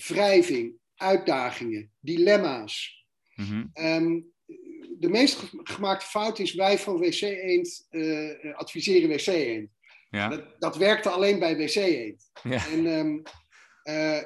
wrijving, 0.07 0.73
uitdagingen, 0.95 1.91
dilemma's. 1.99 3.05
mhm, 3.35 3.65
Ehm, 3.73 4.19
de 4.99 5.09
meest 5.09 5.35
ge- 5.35 5.59
gemaakte 5.63 6.05
fout 6.05 6.39
is 6.39 6.53
wij 6.53 6.77
van 6.77 6.97
WC 6.99 7.21
Eend 7.21 7.87
eh, 7.89 8.29
eh, 8.45 8.55
adviseren 8.55 9.09
WC 9.09 9.27
Eend. 9.27 9.69
ja, 10.09 10.27
Dat, 10.29 10.55
dat 10.59 10.77
werkte 10.77 11.09
alleen 11.09 11.39
bij 11.39 11.57
WC 11.57 11.75
Eend. 11.75 12.31
ja, 12.43 12.67
En 12.67 12.85
ehm, 12.85 13.19
eh, 13.83 14.23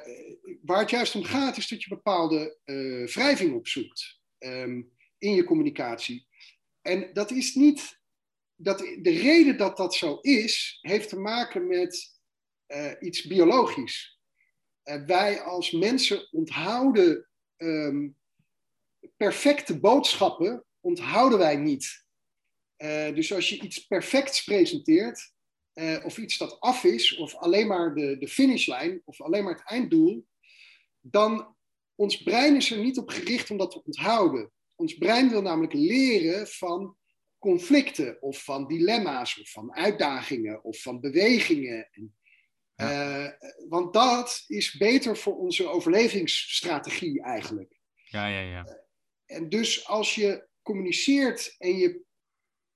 waar 0.62 0.78
het 0.80 0.90
juist 0.90 1.14
om 1.14 1.22
gaat, 1.24 1.56
is 1.56 1.68
dat 1.68 1.82
je 1.82 1.88
bepaalde 1.88 2.56
wrijving 3.14 3.54
opzoekt 3.54 4.20
ehm, 4.38 4.82
in 5.18 5.34
je 5.34 5.44
communicatie. 5.44 6.26
En 6.86 7.10
dat 7.12 7.30
is 7.30 7.54
niet. 7.54 8.00
Dat, 8.54 8.78
de 8.78 9.10
reden 9.10 9.56
dat 9.56 9.76
dat 9.76 9.94
zo 9.94 10.18
is, 10.20 10.78
heeft 10.80 11.08
te 11.08 11.18
maken 11.18 11.66
met 11.66 12.20
eh, 12.66 12.92
iets 13.00 13.26
biologisch. 13.26 14.20
Eh, 14.82 15.04
wij 15.04 15.40
als 15.40 15.70
mensen 15.70 16.32
onthouden 16.32 17.28
ehm, 17.56 18.08
perfecte 19.16 19.80
boodschappen, 19.80 20.64
onthouden 20.80 21.38
wij 21.38 21.56
niet. 21.56 22.04
Eh, 22.76 23.14
dus 23.14 23.32
als 23.32 23.48
je 23.48 23.60
iets 23.60 23.86
perfects 23.86 24.44
presenteert, 24.44 25.34
of 26.04 26.18
iets 26.18 26.38
dat 26.38 26.60
af 26.60 26.84
is, 26.84 27.16
of 27.16 27.34
alleen 27.34 27.66
maar 27.66 27.94
de, 27.94 28.18
de 28.18 28.28
finishlijn, 28.28 29.02
of 29.04 29.20
alleen 29.20 29.44
maar 29.44 29.54
het 29.54 29.68
einddoel, 29.68 30.26
dan 31.00 31.56
ons 31.94 32.22
brein 32.22 32.56
is 32.56 32.70
er 32.70 32.78
niet 32.78 32.98
op 32.98 33.08
gericht 33.08 33.50
om 33.50 33.56
dat 33.56 33.70
te 33.70 33.82
onthouden. 33.84 34.52
Ons 34.76 34.94
brein 34.94 35.30
wil 35.30 35.42
namelijk 35.42 35.72
leren 35.72 36.46
van 36.46 36.96
conflicten, 37.38 38.22
of 38.22 38.44
van 38.44 38.66
dilemma's, 38.66 39.40
of 39.40 39.50
van 39.50 39.74
uitdagingen, 39.74 40.64
of 40.64 40.82
van 40.82 41.00
bewegingen. 41.00 41.88
En, 41.90 42.14
eh, 42.74 43.28
want 43.68 43.92
dat 43.92 44.44
is 44.46 44.76
beter 44.76 45.16
voor 45.16 45.36
onze 45.36 45.68
overlevingsstrategie 45.68 47.22
eigenlijk. 47.22 47.78
ja, 47.94 48.26
ja, 48.26 48.40
ja. 48.40 48.84
En 49.26 49.48
dus 49.48 49.86
als 49.86 50.14
je 50.14 50.48
communiceert 50.62 51.54
en 51.58 51.76
je, 51.76 52.02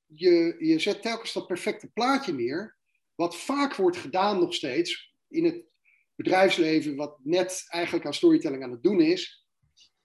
je, 0.06 0.56
je 0.58 0.78
zet 0.78 1.02
telkens 1.02 1.32
dat 1.32 1.46
perfecte 1.46 1.90
plaatje 1.90 2.32
neer, 2.32 2.76
wat 3.14 3.36
vaak 3.36 3.74
wordt 3.74 3.96
gedaan 3.96 4.38
nog 4.38 4.54
steeds 4.54 5.14
in 5.28 5.44
het 5.44 5.64
bedrijfsleven, 6.14 6.96
wat 6.96 7.18
net 7.22 7.64
eigenlijk 7.68 8.06
aan 8.06 8.14
storytelling 8.14 8.62
aan 8.62 8.70
het 8.70 8.82
doen 8.82 9.00
is, 9.00 9.39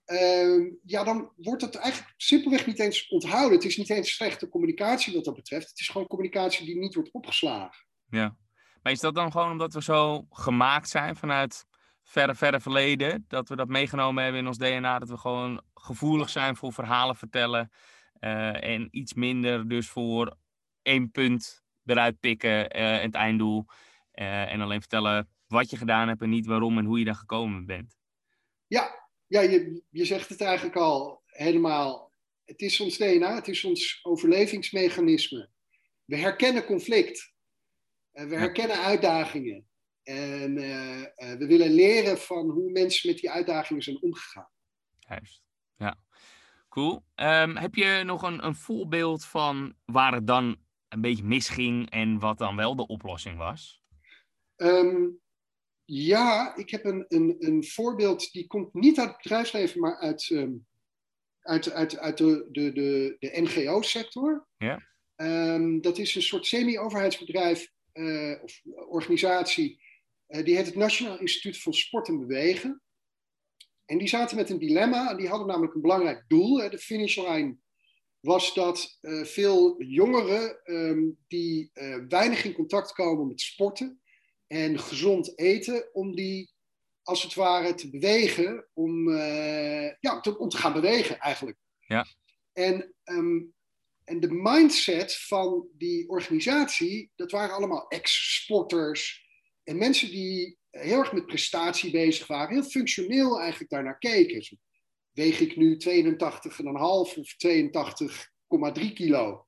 ehm, 0.05 0.61
ja, 0.83 1.03
dan 1.03 1.31
wordt 1.35 1.61
het 1.61 1.75
eigenlijk 1.75 2.13
simpelweg 2.17 2.65
niet 2.65 2.79
eens 2.79 3.07
onthouden. 3.07 3.57
Het 3.57 3.67
is 3.67 3.77
niet 3.77 3.89
eens 3.89 4.13
slechte 4.13 4.49
communicatie 4.49 5.13
wat 5.13 5.25
dat 5.25 5.35
betreft. 5.35 5.69
Het 5.69 5.79
is 5.79 5.87
gewoon 5.89 6.07
communicatie 6.07 6.65
die 6.65 6.77
niet 6.77 6.95
wordt 6.95 7.11
opgeslagen. 7.11 7.85
Ja. 8.09 8.37
Maar 8.81 8.91
is 8.93 8.99
dat 8.99 9.15
dan 9.15 9.31
gewoon 9.31 9.51
omdat 9.51 9.73
we 9.73 9.81
zo 9.83 10.25
gemaakt 10.29 10.89
zijn 10.89 11.15
vanuit 11.15 11.65
verre, 12.03 12.35
verre 12.35 12.59
verleden? 12.59 13.25
Dat 13.27 13.49
we 13.49 13.55
dat 13.55 13.67
meegenomen 13.67 14.23
hebben 14.23 14.41
in 14.41 14.47
ons 14.47 14.57
DNA? 14.57 14.99
Dat 14.99 15.09
we 15.09 15.17
gewoon 15.17 15.61
gevoelig 15.73 16.29
zijn 16.29 16.55
voor 16.55 16.73
verhalen 16.73 17.15
vertellen? 17.15 17.71
eh, 18.19 18.63
en 18.63 18.87
iets 18.91 19.13
minder 19.13 19.67
dus 19.67 19.89
voor 19.89 20.37
één 20.81 21.11
punt 21.11 21.63
eruit 21.85 22.19
pikken 22.19 22.69
eh, 22.69 22.95
en 22.95 23.01
het 23.01 23.15
einddoel. 23.15 23.65
eh, 24.11 24.51
en 24.51 24.61
alleen 24.61 24.79
vertellen 24.79 25.29
wat 25.47 25.69
je 25.69 25.77
gedaan 25.77 26.07
hebt 26.07 26.21
en 26.21 26.29
niet 26.29 26.45
waarom 26.45 26.77
en 26.77 26.85
hoe 26.85 26.99
je 26.99 27.05
daar 27.05 27.15
gekomen 27.15 27.65
bent. 27.65 27.97
Ja, 28.67 29.04
ja 29.27 29.41
je, 29.41 29.81
je 29.89 30.05
zegt 30.05 30.29
het 30.29 30.41
eigenlijk 30.41 30.75
al 30.75 31.21
helemaal. 31.25 32.13
Het 32.45 32.61
is 32.61 32.79
ons 32.79 32.97
DNA, 32.97 33.35
het 33.35 33.47
is 33.47 33.63
ons 33.63 33.99
overlevingsmechanisme. 34.03 35.49
We 36.05 36.17
herkennen 36.17 36.65
conflict. 36.65 37.33
Eh, 38.11 38.25
we 38.25 38.35
herkennen 38.35 38.77
uitdagingen. 38.77 39.67
En 40.03 40.57
eh, 40.57 41.01
eh, 41.01 41.37
we 41.37 41.45
willen 41.47 41.71
leren 41.71 42.17
van 42.17 42.49
hoe 42.49 42.71
mensen 42.71 43.09
met 43.09 43.19
die 43.19 43.31
uitdagingen 43.31 43.81
zijn 43.81 44.01
omgegaan. 44.01 44.49
Juist. 44.99 45.43
Ja. 45.77 45.95
Cool. 46.69 47.03
Ehm, 47.15 47.55
heb 47.55 47.75
je 47.75 48.01
nog 48.05 48.21
een, 48.21 48.45
een 48.45 48.55
voorbeeld 48.55 49.25
van 49.25 49.75
waar 49.85 50.13
het 50.13 50.27
dan 50.27 50.57
een 50.89 51.01
beetje 51.01 51.23
misging 51.23 51.89
en 51.89 52.19
wat 52.19 52.37
dan 52.37 52.55
wel 52.55 52.75
de 52.75 52.87
oplossing 52.87 53.37
was? 53.37 53.81
Ehm, 54.55 55.07
ja, 55.85 56.55
ik 56.55 56.69
heb 56.69 56.85
een, 56.85 57.05
een, 57.07 57.35
een 57.39 57.63
voorbeeld 57.63 58.31
die 58.31 58.47
komt 58.47 58.73
niet 58.73 58.99
uit 58.99 59.07
het 59.07 59.21
bedrijfsleven, 59.21 59.79
maar 59.79 59.97
uit, 59.97 60.29
ehm, 60.31 60.53
uit, 61.39 61.71
uit, 61.71 61.97
uit 61.97 62.17
de, 62.17 62.47
de, 62.51 62.71
de, 62.71 63.15
de 63.19 63.41
NGO-sector. 63.41 64.47
Ja. 64.57 64.83
Ehm, 65.15 65.79
dat 65.79 65.97
is 65.97 66.15
een 66.15 66.21
soort 66.21 66.45
semi-overheidsbedrijf 66.45 67.71
eh, 67.91 68.43
of 68.43 68.61
organisatie. 68.87 69.83
eh, 70.25 70.43
die 70.43 70.55
heet 70.55 70.65
het 70.65 70.75
Nationaal 70.75 71.19
Instituut 71.19 71.61
van 71.61 71.73
Sport 71.73 72.07
en 72.07 72.19
Bewegen. 72.19 72.81
En 73.85 73.97
die 73.97 74.07
zaten 74.07 74.37
met 74.37 74.49
een 74.49 74.59
dilemma. 74.59 75.13
Die 75.13 75.27
hadden 75.27 75.47
namelijk 75.47 75.73
een 75.75 75.81
belangrijk 75.81 76.23
doel. 76.27 76.59
Hè. 76.59 76.69
De 76.69 76.77
finishlijn 76.77 77.61
was 78.19 78.53
dat 78.53 78.97
eh, 79.01 79.23
veel 79.23 79.83
jongeren 79.83 80.63
ehm, 80.63 81.09
die 81.27 81.71
weinig 82.07 82.43
in 82.43 82.53
contact 82.53 82.91
komen 82.91 83.27
met 83.27 83.41
sporten 83.41 84.01
en 84.47 84.79
gezond 84.79 85.39
eten, 85.39 85.89
om 85.93 86.15
die 86.15 86.53
als 87.03 87.23
het 87.23 87.33
ware 87.33 87.73
te 87.73 87.89
bewegen, 87.89 88.67
om, 88.73 89.09
eh, 89.15 89.91
ja, 89.99 90.19
te, 90.19 90.37
om 90.37 90.49
te 90.49 90.57
gaan 90.57 90.73
bewegen 90.73 91.19
eigenlijk. 91.19 91.57
Ja. 91.79 92.05
En, 92.53 92.93
ehm, 93.03 93.41
en 94.03 94.19
de 94.19 94.31
mindset 94.31 95.17
van 95.17 95.67
die 95.77 96.09
organisatie, 96.09 97.11
dat 97.15 97.31
waren 97.31 97.55
allemaal 97.55 97.87
ex-sporters 97.87 99.25
en 99.63 99.77
mensen 99.77 100.09
die 100.09 100.57
heel 100.69 100.99
erg 100.99 101.13
met 101.13 101.25
prestatie 101.25 101.91
bezig 101.91 102.27
waren, 102.27 102.53
heel 102.53 102.69
functioneel 102.69 103.39
eigenlijk 103.39 103.71
daarnaar 103.71 103.97
keken. 103.97 104.59
Weeg 105.11 105.39
ik 105.39 105.55
nu 105.55 105.77
82,5 105.77 107.17
of 107.17 107.35
82,3 107.35 108.93
kilo? 108.93 109.45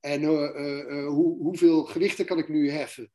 En 0.00 0.22
eh, 0.22 0.78
eh, 0.78 1.06
hoe, 1.06 1.38
hoeveel 1.38 1.84
gewichten 1.84 2.26
kan 2.26 2.38
ik 2.38 2.48
nu 2.48 2.70
heffen? 2.70 3.12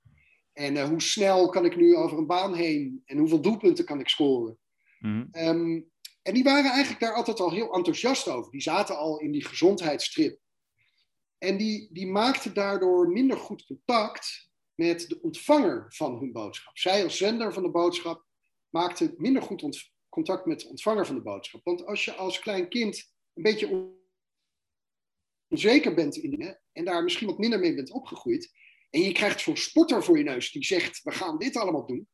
En 0.57 0.77
eh, 0.77 0.87
hoe 0.87 1.01
snel 1.01 1.49
kan 1.49 1.65
ik 1.65 1.75
nu 1.75 1.95
over 1.95 2.17
een 2.17 2.27
baan 2.27 2.53
heen? 2.53 3.01
En 3.05 3.17
hoeveel 3.17 3.41
doelpunten 3.41 3.85
kan 3.85 3.99
ik 3.99 4.09
scoren? 4.09 4.57
Mhm. 4.99 5.25
Ehm, 5.31 5.81
en 6.21 6.33
die 6.33 6.43
waren 6.43 6.71
eigenlijk 6.71 6.99
daar 6.99 7.13
altijd 7.13 7.39
al 7.39 7.51
heel 7.51 7.73
enthousiast 7.73 8.27
over. 8.27 8.51
Die 8.51 8.61
zaten 8.61 8.97
al 8.97 9.19
in 9.19 9.31
die 9.31 9.45
gezondheidstrip. 9.45 10.39
En 11.37 11.57
die, 11.57 11.89
die 11.91 12.07
maakten 12.07 12.53
daardoor 12.53 13.09
minder 13.09 13.37
goed 13.37 13.65
contact 13.65 14.49
met 14.75 15.07
de 15.07 15.21
ontvanger 15.21 15.85
van 15.89 16.19
hun 16.19 16.31
boodschap. 16.31 16.77
Zij 16.77 17.03
als 17.03 17.17
zender 17.17 17.53
van 17.53 17.63
de 17.63 17.71
boodschap 17.71 18.25
maakten 18.69 19.13
minder 19.17 19.41
goed 19.41 19.63
ont- 19.63 19.91
contact 20.09 20.45
met 20.45 20.59
de 20.59 20.67
ontvanger 20.67 21.05
van 21.05 21.15
de 21.15 21.21
boodschap. 21.21 21.61
Want 21.63 21.85
als 21.85 22.05
je 22.05 22.13
als 22.13 22.39
klein 22.39 22.69
kind 22.69 23.13
een 23.33 23.43
beetje 23.43 23.95
onzeker 25.49 25.93
bent 25.93 26.15
in 26.15 26.29
dingen 26.29 26.61
en 26.71 26.85
daar 26.85 27.03
misschien 27.03 27.27
wat 27.27 27.37
minder 27.37 27.59
mee 27.59 27.75
bent 27.75 27.91
opgegroeid, 27.91 28.51
en 28.89 29.01
je 29.01 29.11
krijgt 29.11 29.39
zo'n 29.39 29.57
sporter 29.57 30.03
voor 30.03 30.17
je 30.17 30.23
neus 30.23 30.51
die 30.51 30.65
zegt: 30.65 31.03
we 31.03 31.11
gaan 31.11 31.37
dit 31.37 31.55
allemaal 31.55 31.85
doen, 31.85 32.07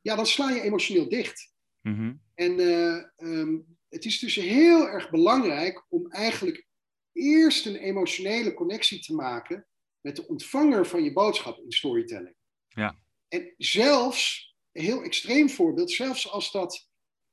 ja, 0.00 0.16
dan 0.16 0.26
sla 0.26 0.50
je 0.50 0.60
emotioneel 0.60 1.08
dicht. 1.08 1.52
Mhm. 1.80 2.14
En 2.34 2.58
eh, 2.58 2.96
ehm, 3.16 3.58
het 3.88 4.04
is 4.04 4.18
dus 4.18 4.34
heel 4.34 4.88
erg 4.88 5.10
belangrijk 5.10 5.86
om 5.88 6.10
eigenlijk 6.10 6.66
eerst 7.12 7.66
een 7.66 7.76
emotionele 7.76 8.54
connectie 8.54 9.00
te 9.00 9.14
maken 9.14 9.66
met 10.00 10.16
de 10.16 10.28
ontvanger 10.28 10.86
van 10.86 11.04
je 11.04 11.12
boodschap 11.12 11.58
in 11.58 11.72
storytelling. 11.72 12.34
Ja. 12.68 12.98
En 13.28 13.54
zelfs, 13.56 14.54
een 14.72 14.84
heel 14.84 15.02
extreem 15.02 15.50
voorbeeld, 15.50 15.90
zelfs 15.90 16.30
als 16.30 16.52
dat 16.52 16.88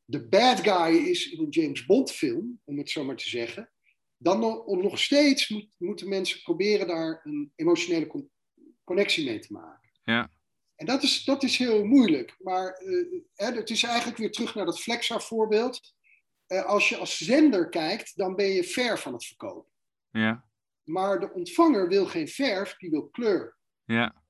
de 0.06 0.28
bad 0.28 0.60
guy 0.60 0.96
is 0.96 1.32
in 1.32 1.40
een 1.40 1.50
James 1.50 1.86
Bond 1.86 2.12
film, 2.12 2.62
om 2.64 2.78
het 2.78 2.90
zo 2.90 3.04
maar 3.04 3.18
te 3.18 3.30
zeggen, 3.30 3.72
dan 4.18 4.40
nog, 4.40 4.66
nog 4.66 5.00
steeds 5.00 5.50
moet, 5.50 5.70
moeten 5.78 6.10
mensen 6.10 6.42
proberen 6.42 6.88
daar 6.88 7.22
een 7.24 7.52
emotionele 7.56 8.08
connectie 8.88 9.26
mee 9.26 9.40
te 9.40 9.54
maken. 9.54 9.90
Ja. 10.04 10.30
En 10.76 10.86
dat 10.86 11.04
is, 11.04 11.24
dat 11.24 11.44
is 11.44 11.58
heel 11.58 11.84
moeilijk. 11.86 12.36
Maar 12.40 12.74
eh, 12.74 13.22
hè, 13.34 13.52
het 13.52 13.70
is 13.70 13.84
eigenlijk 13.84 14.18
weer 14.18 14.32
terug 14.32 14.56
naar 14.56 14.66
dat 14.66 14.80
Flexa 14.80 15.20
voorbeeld. 15.20 15.94
Eh, 16.48 16.66
als 16.66 16.90
je 16.90 16.98
als 16.98 17.18
zender 17.18 17.70
kijkt, 17.70 18.18
dan 18.18 18.36
ben 18.36 18.46
je 18.46 18.64
ver 18.64 19.00
van 19.00 19.14
het 19.14 19.26
verkopen. 19.26 19.72
Ja. 20.12 20.46
Maar 20.84 21.20
de 21.20 21.34
ontvanger 21.34 21.88
wil 21.88 22.06
geen 22.06 22.28
verf, 22.28 22.76
die 22.78 22.90
wil 22.90 23.08
kleur. 23.08 23.58
Ja. 23.86 24.24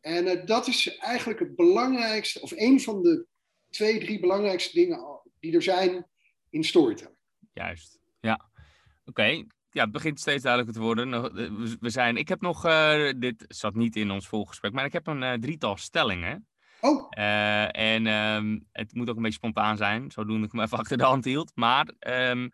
En 0.00 0.26
eh, 0.26 0.46
dat 0.46 0.66
is 0.66 0.96
eigenlijk 0.96 1.40
het 1.40 1.56
belangrijkste, 1.56 2.40
of 2.40 2.50
een 2.50 2.80
van 2.80 3.02
de 3.02 3.26
twee, 3.68 3.98
drie 4.00 4.20
belangrijkste 4.20 4.74
dingen 4.74 5.20
die 5.40 5.54
er 5.54 5.62
zijn 5.62 6.06
in 6.50 6.64
storytelling. 6.64 7.16
Juist. 7.52 8.00
Ja. 8.20 8.50
Oké. 9.04 9.46
Ja, 9.70 9.82
het 9.82 9.92
begint 9.92 10.20
steeds 10.20 10.42
duidelijker 10.42 10.80
te 10.80 10.86
worden. 10.86 11.08
Nog- 11.08 11.28
eh, 11.28 11.50
we- 11.80 11.90
zijn, 11.90 12.16
ik 12.16 12.28
heb 12.28 12.40
nog, 12.40 12.64
eh, 12.64 13.12
dit 13.16 13.44
zat 13.48 13.74
niet 13.74 13.96
in 13.96 14.10
ons 14.10 14.28
volgesprek, 14.28 14.72
maar 14.72 14.84
ik 14.84 14.92
heb 14.92 15.06
een 15.06 15.22
eh, 15.22 15.32
drietal 15.32 15.76
stellingen. 15.76 16.48
Oh, 16.80 17.06
en 17.70 18.06
ehm, 18.06 18.58
het 18.72 18.94
moet 18.94 19.08
ook 19.10 19.16
een 19.16 19.22
beetje 19.22 19.38
spontaan 19.38 19.76
zijn, 19.76 20.10
zodoende 20.10 20.46
ik 20.46 20.52
me 20.52 20.62
even 20.62 20.78
achter 20.82 20.96
de 20.98 21.04
hand 21.04 21.24
hield. 21.24 21.52
Maar 21.54 21.86
ehm, 21.98 22.48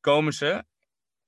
komen 0.00 0.32
ze? 0.32 0.64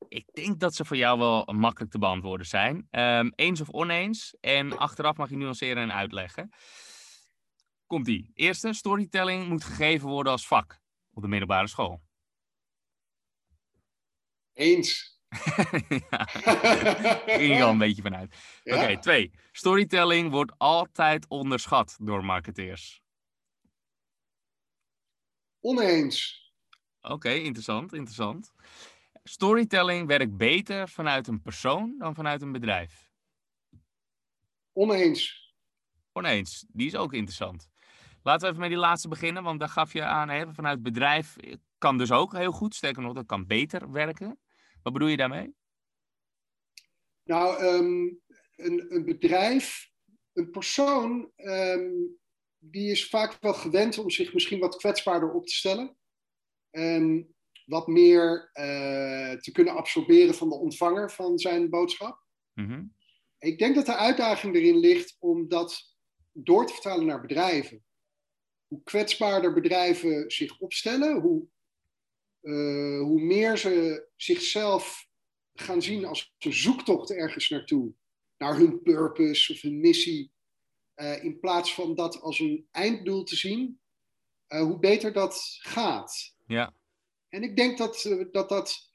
Ik 0.09 0.27
denk 0.33 0.61
dat 0.61 0.75
ze 0.75 0.85
voor 0.85 0.97
jou 0.97 1.19
wel 1.19 1.45
makkelijk 1.53 1.93
te 1.93 1.99
beantwoorden 1.99 2.47
zijn. 2.47 2.87
Ehm, 2.91 3.31
eens 3.35 3.61
of 3.61 3.69
oneens. 3.69 4.37
En 4.41 4.79
achteraf 4.79 5.17
mag 5.17 5.31
je 5.31 5.37
nuanceren 5.37 5.83
en 5.83 5.93
uitleggen. 5.93 6.51
Komt-ie. 7.87 8.31
Eerste, 8.35 8.73
storytelling 8.73 9.49
moet 9.49 9.65
gegeven 9.65 10.09
worden 10.09 10.33
als 10.33 10.47
vak 10.47 10.81
op 11.13 11.23
de 11.23 11.29
middelbare 11.29 11.67
school. 11.67 12.03
eens. 14.53 15.20
ja, 16.11 16.25
ging 17.39 17.55
ik 17.55 17.63
al 17.63 17.71
een 17.71 17.79
beetje 17.79 18.03
vanuit. 18.03 18.37
Ja, 18.63 18.83
Oké, 18.83 18.99
twee. 18.99 19.31
Storytelling 19.53 20.31
wordt 20.31 20.53
altijd 20.59 21.29
onderschat 21.29 21.97
door 22.01 22.25
marketeers. 22.25 23.03
Oneens. 25.61 26.39
Oké, 27.01 27.31
interessant, 27.31 27.93
interessant. 27.93 28.53
Storytelling 29.23 30.07
werkt 30.07 30.37
beter 30.37 30.89
vanuit 30.89 31.27
een 31.27 31.43
persoon 31.43 31.95
dan 31.99 32.15
vanuit 32.15 32.43
een 32.43 32.53
bedrijf. 32.53 33.11
Oneens. 34.73 35.55
Oneens, 36.13 36.65
die 36.69 36.87
is 36.87 36.97
ook 36.97 37.13
interessant. 37.13 37.69
Laten 38.23 38.41
we 38.41 38.47
even 38.47 38.61
met 38.61 38.71
die 38.71 38.79
laatste 38.79 39.09
beginnen, 39.09 39.43
want 39.43 39.61
daar 39.61 39.69
gaf 39.69 39.93
je 39.93 40.05
aan, 40.05 40.29
hè, 40.29 40.53
vanuit 40.53 40.83
bedrijf 40.83 41.37
kan 41.79 41.99
dus 41.99 42.11
ook 42.11 42.33
heel 42.33 42.53
goed. 42.53 42.75
Sterker 42.75 43.03
nog, 43.03 43.15
dat 43.15 43.27
kan 43.27 43.47
beter 43.47 43.91
werken. 43.91 44.39
Wat 44.83 44.93
bedoel 44.93 45.09
je 45.09 45.17
daarmee? 45.17 45.55
Nou, 47.25 47.59
ehm, 47.59 48.15
een, 48.57 48.95
een 48.95 49.05
bedrijf, 49.05 49.91
een 50.33 50.51
persoon, 50.51 51.33
ehm, 51.37 51.91
die 52.59 52.91
is 52.91 53.09
vaak 53.09 53.37
wel 53.41 53.55
gewend 53.55 53.99
om 53.99 54.11
zich 54.11 54.33
misschien 54.33 54.59
wat 54.59 54.77
kwetsbaarder 54.77 55.33
op 55.33 55.47
te 55.47 55.55
stellen. 55.55 55.97
En 56.71 57.35
wat 57.65 57.87
meer 57.87 58.51
eh, 58.53 59.33
te 59.33 59.51
kunnen 59.53 59.75
absorberen 59.75 60.35
van 60.35 60.49
de 60.49 60.55
ontvanger 60.55 61.11
van 61.11 61.39
zijn 61.39 61.71
boodschap. 61.71 62.25
Mhm. 62.53 62.85
Ik 63.39 63.59
denk 63.59 63.75
dat 63.75 63.87
de 63.87 63.97
uitdaging 63.97 64.55
erin 64.55 64.79
ligt 64.79 65.17
om 65.19 65.49
dat 65.49 65.97
door 66.33 66.67
te 66.67 66.73
vertalen 66.73 67.07
naar 67.07 67.21
bedrijven. 67.21 67.85
Hoe 68.67 68.83
kwetsbaarder 68.83 69.53
bedrijven 69.53 70.31
zich 70.31 70.59
opstellen, 70.59 71.21
hoe, 71.21 71.49
eh, 72.41 73.01
hoe 73.01 73.21
meer 73.21 73.59
ze 73.59 74.07
zichzelf 74.17 75.09
gaan 75.53 75.83
zien 75.83 76.05
als 76.05 76.35
een 76.39 76.53
zoektocht 76.53 77.11
ergens 77.11 77.49
naartoe, 77.49 77.95
naar 78.37 78.57
hun 78.57 78.83
purpose 78.83 79.53
of 79.53 79.61
hun 79.61 79.81
missie, 79.81 80.33
eh, 80.95 81.25
in 81.25 81.41
plaats 81.41 81.75
van 81.75 81.95
dat 81.95 82.21
als 82.21 82.39
een 82.39 82.69
einddoel 82.71 83.25
te 83.25 83.37
zien, 83.37 83.81
eh, 84.47 84.61
hoe 84.61 84.79
beter 84.79 85.13
dat 85.13 85.59
gaat. 85.59 86.35
Ja, 86.47 86.75
En 87.29 87.43
ik 87.43 87.57
denk 87.57 87.79
dat, 87.79 88.17
dat, 88.31 88.49
dat, 88.49 88.93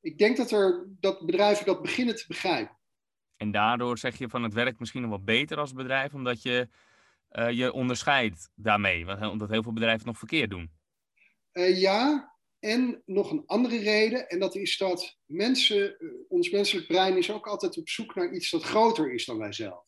ik 0.00 0.18
denk 0.18 0.36
dat, 0.36 0.50
er, 0.50 0.88
dat 1.00 1.26
bedrijven 1.26 1.66
dat 1.66 1.82
beginnen 1.82 2.16
te 2.16 2.24
begrijpen. 2.28 2.78
en 3.36 3.50
daardoor 3.50 3.98
zeg 3.98 4.18
je 4.18 4.28
van 4.28 4.42
het 4.42 4.52
werkt 4.52 4.78
misschien 4.78 5.00
nog 5.00 5.10
wel 5.10 5.24
beter 5.24 5.58
als 5.58 5.72
bedrijf, 5.72 6.14
omdat 6.14 6.42
je 6.42 6.68
je 7.50 7.72
onderscheidt 7.72 8.50
daarmee. 8.54 9.06
Want, 9.06 9.26
omdat 9.26 9.48
heel 9.48 9.62
veel 9.62 9.72
bedrijven 9.72 9.98
het 9.98 10.08
nog 10.08 10.18
verkeerd 10.18 10.50
doen. 10.50 10.70
Ja, 11.52 12.37
en 12.58 13.02
nog 13.06 13.30
een 13.30 13.46
andere 13.46 13.78
reden, 13.78 14.28
en 14.28 14.38
dat 14.38 14.54
is 14.54 14.76
dat 14.76 15.18
mensen, 15.24 15.98
eh, 15.98 16.08
ons 16.28 16.50
menselijk 16.50 16.86
brein 16.86 17.16
is 17.16 17.30
ook 17.30 17.46
altijd 17.46 17.78
op 17.78 17.88
zoek 17.88 18.14
naar 18.14 18.32
iets 18.32 18.50
dat 18.50 18.62
groter 18.62 19.12
is 19.12 19.24
dan 19.24 19.38
wij 19.38 19.52
zelf. 19.52 19.84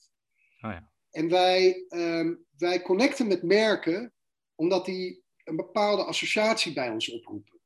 Oh 0.60 0.70
ja. 0.70 0.90
En 1.10 1.28
wij, 1.28 1.84
ehm, 1.88 2.34
wij 2.56 2.82
connecten 2.82 3.26
met 3.26 3.42
merken 3.42 4.12
omdat 4.54 4.84
die 4.84 5.22
een 5.44 5.56
bepaalde 5.56 6.04
associatie 6.04 6.72
bij 6.72 6.90
ons 6.90 7.10
oproepen. 7.10 7.60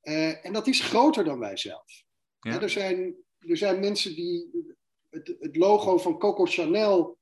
Eh, 0.00 0.44
en 0.44 0.52
dat 0.52 0.66
is 0.66 0.80
groter 0.80 1.24
dan 1.24 1.38
wij 1.38 1.56
zelf. 1.56 2.04
Ja. 2.40 2.60
Er, 2.60 2.70
zijn, 2.70 3.14
er 3.38 3.56
zijn 3.56 3.80
mensen 3.80 4.14
die 4.14 4.50
het, 5.10 5.36
het 5.38 5.56
logo 5.56 5.98
van 5.98 6.18
Coco 6.18 6.44
Chanel 6.44 7.18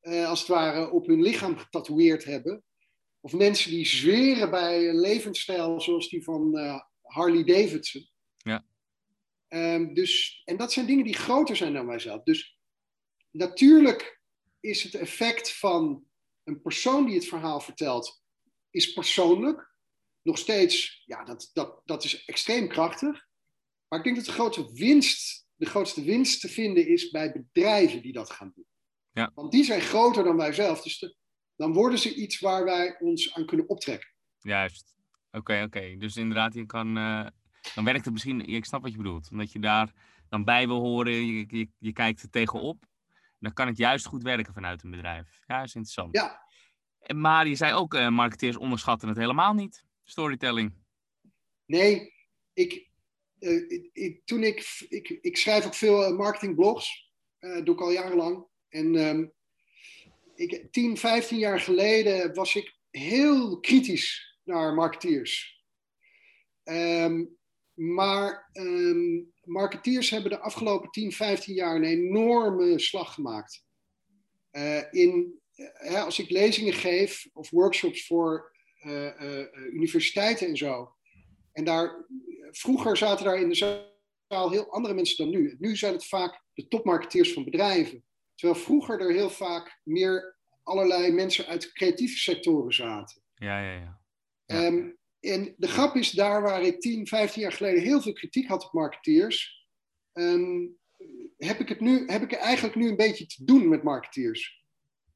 eh, 0.00 0.28
als 0.28 0.38
het 0.38 0.48
ware 0.48 0.90
op 0.90 1.06
hun 1.06 1.22
lichaam 1.22 1.56
getatoeëerd 1.56 2.24
hebben. 2.24 2.64
Of 3.24 3.32
mensen 3.32 3.70
die 3.70 3.86
zweren 3.86 4.50
bij 4.50 4.88
een 4.88 5.00
levensstijl 5.00 5.80
zoals 5.80 6.08
die 6.08 6.24
van 6.24 6.58
eh, 6.58 6.80
Harley 7.02 7.44
Davidson. 7.44 8.08
Ja. 8.36 8.66
Ehm, 9.48 9.94
dus, 9.94 10.42
en 10.44 10.56
dat 10.56 10.72
zijn 10.72 10.86
dingen 10.86 11.04
die 11.04 11.14
groter 11.14 11.56
zijn 11.56 11.72
dan 11.72 11.86
wij 11.86 11.98
zelf. 11.98 12.22
Dus 12.22 12.58
natuurlijk 13.30 14.20
is 14.60 14.82
het 14.82 14.94
effect 14.94 15.52
van 15.52 16.04
een 16.44 16.62
persoon 16.62 17.06
die 17.06 17.14
het 17.14 17.26
verhaal 17.26 17.60
vertelt, 17.60 18.22
is 18.70 18.92
persoonlijk. 18.92 19.70
Nog 20.22 20.38
steeds, 20.38 21.02
ja, 21.06 21.24
dat, 21.24 21.50
dat, 21.52 21.80
dat 21.84 22.04
is 22.04 22.24
extreem 22.24 22.68
krachtig. 22.68 23.26
Maar 23.88 23.98
ik 23.98 24.04
denk 24.04 24.16
dat 24.16 24.24
de 24.24 24.32
grote 24.32 24.72
winst, 24.72 25.46
de 25.54 25.66
grootste 25.66 26.04
winst 26.04 26.40
te 26.40 26.48
vinden 26.48 26.86
is 26.86 27.10
bij 27.10 27.32
bedrijven 27.32 28.02
die 28.02 28.12
dat 28.12 28.30
gaan 28.30 28.52
doen. 28.54 28.66
Ja. 29.10 29.30
Want 29.34 29.52
die 29.52 29.64
zijn 29.64 29.80
groter 29.80 30.24
dan 30.24 30.36
wij 30.36 30.52
zelf. 30.52 30.82
Dus 30.82 30.98
de- 30.98 31.16
dan 31.62 31.72
worden 31.72 31.98
ze 31.98 32.14
iets 32.14 32.38
waar 32.40 32.64
wij 32.64 32.96
ons 32.98 33.34
aan 33.34 33.46
kunnen 33.46 33.68
optrekken. 33.68 34.10
Juist. 34.40 34.94
Oké, 35.30 35.62
oké. 35.66 35.96
Dus 35.98 36.16
inderdaad, 36.16 36.54
je 36.54 36.66
kan, 36.66 36.96
eh, 36.96 37.26
dan 37.74 37.84
werkt 37.84 38.04
het 38.04 38.12
misschien, 38.12 38.40
ik 38.46 38.64
snap 38.64 38.82
wat 38.82 38.90
je 38.90 38.96
bedoelt. 38.96 39.28
Omdat 39.30 39.52
je 39.52 39.58
daar 39.58 39.92
dan 40.28 40.44
bij 40.44 40.66
wil 40.66 40.80
horen, 40.80 41.12
je, 41.12 41.44
je, 41.48 41.68
je 41.78 41.92
kijkt 41.92 42.22
er 42.22 42.30
tegenop. 42.30 42.84
Dan 43.38 43.52
kan 43.52 43.66
het 43.66 43.76
juist 43.76 44.06
goed 44.06 44.22
werken 44.22 44.52
vanuit 44.54 44.82
een 44.82 44.90
bedrijf. 44.90 45.42
Ja, 45.46 45.62
is 45.62 45.74
interessant. 45.74 46.16
Ja, 46.16 46.42
En, 47.00 47.20
maar 47.20 47.46
je 47.48 47.54
zei 47.54 47.72
ook, 47.72 47.94
eh, 47.94 48.08
marketeers 48.08 48.56
onderschatten 48.56 49.08
het 49.08 49.16
helemaal 49.18 49.52
niet. 49.54 49.84
Storytelling. 50.04 50.74
nee, 51.66 52.12
ik, 52.52 52.88
eh, 53.38 53.70
ik, 53.70 53.90
ik- 53.92 54.20
toen 54.24 54.42
ik, 54.42 54.86
ik, 54.88 55.08
ik 55.08 55.36
schrijf 55.36 55.66
ook 55.66 55.74
veel 55.74 56.14
marketingblogs, 56.16 57.10
doe 57.38 57.74
ik 57.74 57.80
al 57.80 57.90
jarenlang. 57.90 58.46
En 58.68 58.94
ehm, 58.94 59.26
ik, 60.42 60.72
10, 60.72 60.96
15 60.96 61.38
jaar 61.38 61.60
geleden 61.60 62.34
was 62.34 62.54
ik 62.54 62.76
heel 62.90 63.60
kritisch 63.60 64.36
naar 64.44 64.74
marketeers. 64.74 65.64
Ehm, 66.62 67.24
maar 67.74 68.48
ehm, 68.52 69.22
marketeers 69.44 70.10
hebben 70.10 70.30
de 70.30 70.38
afgelopen 70.38 70.90
10, 70.90 71.12
15 71.12 71.54
jaar 71.54 71.76
een 71.76 71.84
enorme 71.84 72.78
slag 72.78 73.14
gemaakt. 73.14 73.64
Eh, 74.50 74.92
in, 74.92 75.40
eh, 75.54 76.04
als 76.04 76.18
ik 76.18 76.30
lezingen 76.30 76.72
geef 76.72 77.28
of 77.32 77.50
workshops 77.50 78.06
voor 78.06 78.50
eh, 78.80 79.44
universiteiten 79.72 80.46
en 80.46 80.56
zo. 80.56 80.94
En 81.52 81.64
daar, 81.64 82.06
vroeger 82.50 82.96
zaten 82.96 83.24
daar 83.24 83.40
in 83.40 83.48
de 83.48 83.54
zaal 83.54 84.50
heel 84.50 84.72
andere 84.72 84.94
mensen 84.94 85.16
dan 85.16 85.40
nu. 85.40 85.56
Nu 85.58 85.76
zijn 85.76 85.92
het 85.92 86.06
vaak 86.06 86.42
de 86.54 86.68
topmarketeers 86.68 87.32
van 87.32 87.44
bedrijven. 87.44 88.04
Terwijl 88.42 88.64
vroeger 88.64 89.00
er 89.00 89.12
heel 89.12 89.30
vaak 89.30 89.80
meer 89.82 90.36
allerlei 90.62 91.12
mensen 91.12 91.46
uit 91.46 91.72
creatieve 91.72 92.16
sectoren 92.16 92.74
zaten. 92.74 93.22
Ja, 93.34 93.60
ja, 93.60 93.72
ja. 93.72 94.00
Ja. 94.46 94.64
Ehm, 94.64 94.90
en 95.20 95.54
de 95.56 95.68
grap 95.68 95.96
is, 95.96 96.10
daar 96.10 96.42
waar 96.42 96.62
ik 96.62 96.80
10, 96.80 97.06
15 97.06 97.42
jaar 97.42 97.52
geleden 97.52 97.82
heel 97.82 98.00
veel 98.00 98.12
kritiek 98.12 98.48
had 98.48 98.64
op 98.64 98.72
marketeers, 98.72 99.66
ehm, 100.12 100.66
heb 101.36 101.60
ik, 101.60 101.68
het 101.68 101.80
nu, 101.80 102.06
heb 102.06 102.22
ik 102.22 102.32
eigenlijk 102.32 102.74
nu 102.74 102.88
een 102.88 102.96
beetje 102.96 103.26
te 103.26 103.44
doen 103.44 103.68
met 103.68 103.82
marketeers. 103.82 104.64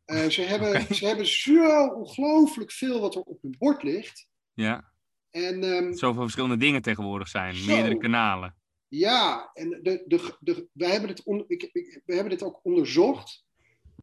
Uh, 0.07 0.27
ze, 0.27 0.43
hebben, 0.53 0.95
ze 0.95 1.07
hebben 1.07 1.27
zo 1.27 1.87
ongelooflijk 1.87 2.73
veel 2.73 3.01
wat 3.01 3.15
er 3.15 3.21
op 3.21 3.43
hun 3.43 3.55
bord 3.59 3.83
ligt. 3.83 4.29
Ja. 4.53 4.93
En, 5.31 5.63
um, 5.63 5.97
Zoveel 5.97 6.23
verschillende 6.23 6.57
dingen 6.57 6.83
tegenwoordig 6.83 7.29
zijn, 7.29 7.55
zo. 7.55 7.73
meerdere 7.73 7.99
kanalen. 7.99 8.57
Ja, 8.97 9.51
en 9.55 9.69
de, 9.83 10.03
de, 10.07 10.37
de, 10.41 10.69
we, 10.73 10.87
hebben 10.87 11.09
het 11.11 11.23
on, 11.25 11.45
ik, 11.49 11.63
ik, 11.73 12.01
we 12.05 12.15
hebben 12.15 12.33
dit 12.33 12.43
ook 12.43 12.61
onderzocht. 12.63 13.45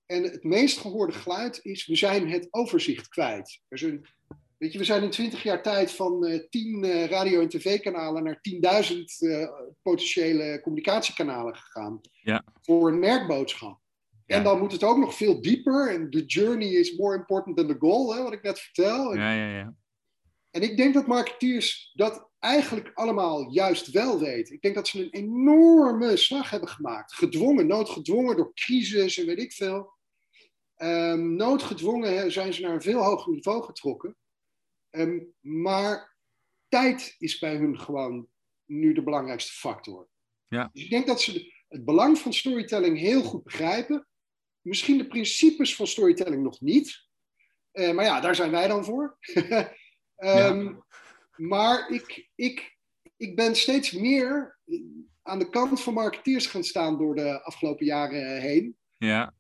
En 0.06 0.24
het 0.24 0.44
meest 0.44 0.78
gehoorde 0.78 1.14
geluid 1.14 1.60
is: 1.64 1.86
we 1.86 1.96
zijn 1.96 2.30
het 2.30 2.48
overzicht 2.52 3.08
kwijt. 3.08 3.62
Er 3.68 4.00
weet 4.58 4.72
je, 4.72 4.78
we 4.78 4.84
zijn 4.84 5.04
in 5.04 5.10
twintig 5.10 5.44
jaar 5.44 5.64
tijd 5.64 5.92
van 5.92 6.26
uh, 6.26 6.40
tien 6.50 6.86
uh, 6.86 7.06
radio- 7.06 7.42
en 7.42 7.50
tv-kanalen 7.50 8.24
naar 8.24 8.40
10.000 8.92 8.98
uh, 9.20 9.48
potentiële 9.82 10.60
communicatiekanalen 10.62 11.56
gegaan. 11.56 12.02
Ja. 12.22 12.44
Voor 12.62 12.88
een 12.88 13.00
merkboodschap. 13.00 13.80
Ja. 14.26 14.36
En 14.36 14.44
dan 14.44 14.60
moet 14.60 14.72
het 14.72 14.84
ook 14.84 14.98
nog 14.98 15.16
veel 15.16 15.42
dieper. 15.42 15.94
En 15.94 16.10
the 16.10 16.26
journey 16.26 16.68
is 16.68 16.96
more 16.96 17.16
important 17.16 17.58
than 17.58 17.68
the 17.68 17.76
goal, 17.80 18.16
hè, 18.16 18.24
wat 18.24 18.34
ik 18.34 18.42
net 18.42 18.60
vertel. 18.60 19.16
Ja, 19.16 19.34
ja, 19.34 19.58
ja. 19.58 19.76
En 20.54 20.62
ik 20.62 20.78
denk 20.78 20.94
dat 20.94 21.08
marketeers 21.08 21.92
dat 21.94 22.30
eigenlijk 22.40 22.92
allemaal 22.94 23.52
juist 23.52 23.92
wel 23.92 24.20
weten. 24.20 24.56
Ik 24.56 24.62
denk 24.62 24.76
dat 24.76 24.88
ze 24.88 25.04
een 25.04 25.10
enorme 25.10 26.18
slag 26.18 26.50
hebben 26.50 26.70
gemaakt. 26.70 27.14
Gedwongen, 27.14 27.68
noodgedwongen 27.68 28.36
door 28.36 28.54
crisis 28.54 29.18
en 29.18 29.26
weet 29.26 29.40
ik 29.40 29.52
veel. 29.52 29.94
Um, 30.78 31.36
noodgedwongen 31.36 32.32
zijn 32.32 32.54
ze 32.54 32.62
naar 32.62 32.74
een 32.74 32.82
veel 32.82 33.04
hoger 33.04 33.32
niveau 33.32 33.64
getrokken. 33.64 34.16
Um, 34.90 35.34
maar 35.40 36.18
tijd 36.68 37.16
is 37.18 37.40
bij 37.40 37.56
hun 37.56 37.80
gewoon 37.80 38.28
nu 38.66 38.94
de 38.94 39.04
belangrijkste 39.04 39.54
factor. 39.54 40.10
Ja. 40.48 40.70
Dus 40.74 40.84
ik 40.84 40.90
denk 40.90 41.08
dat 41.08 41.22
ze 41.22 41.54
het 41.68 41.86
belang 41.86 42.18
van 42.18 42.34
storytelling 42.34 43.00
heel 43.00 43.24
goed 43.24 43.44
begrijpen. 43.44 44.08
Misschien 44.62 44.98
de 44.98 45.08
principes 45.08 45.76
van 45.76 45.88
storytelling 45.88 46.44
nog 46.44 46.62
niet. 46.62 47.08
Uh, 47.74 47.92
maar 47.92 48.06
ja, 48.06 48.20
daar 48.20 48.36
zijn 48.36 48.52
wij 48.52 48.68
dan 48.68 48.86
voor. 48.86 49.18
um, 50.18 50.64
ja. 50.64 50.84
Maar 51.36 51.90
ik, 51.90 52.30
ik, 52.36 52.78
ik 53.18 53.36
ben 53.36 53.56
steeds 53.56 53.92
meer 53.92 54.60
aan 55.22 55.40
de 55.40 55.50
kant 55.50 55.82
van 55.82 55.94
marketeers 55.94 56.48
gaan 56.48 56.64
staan 56.64 56.98
door 56.98 57.16
de 57.16 57.44
afgelopen 57.44 57.86
jaren 57.86 58.42
heen. 58.42 58.78
Ja. 58.98 59.34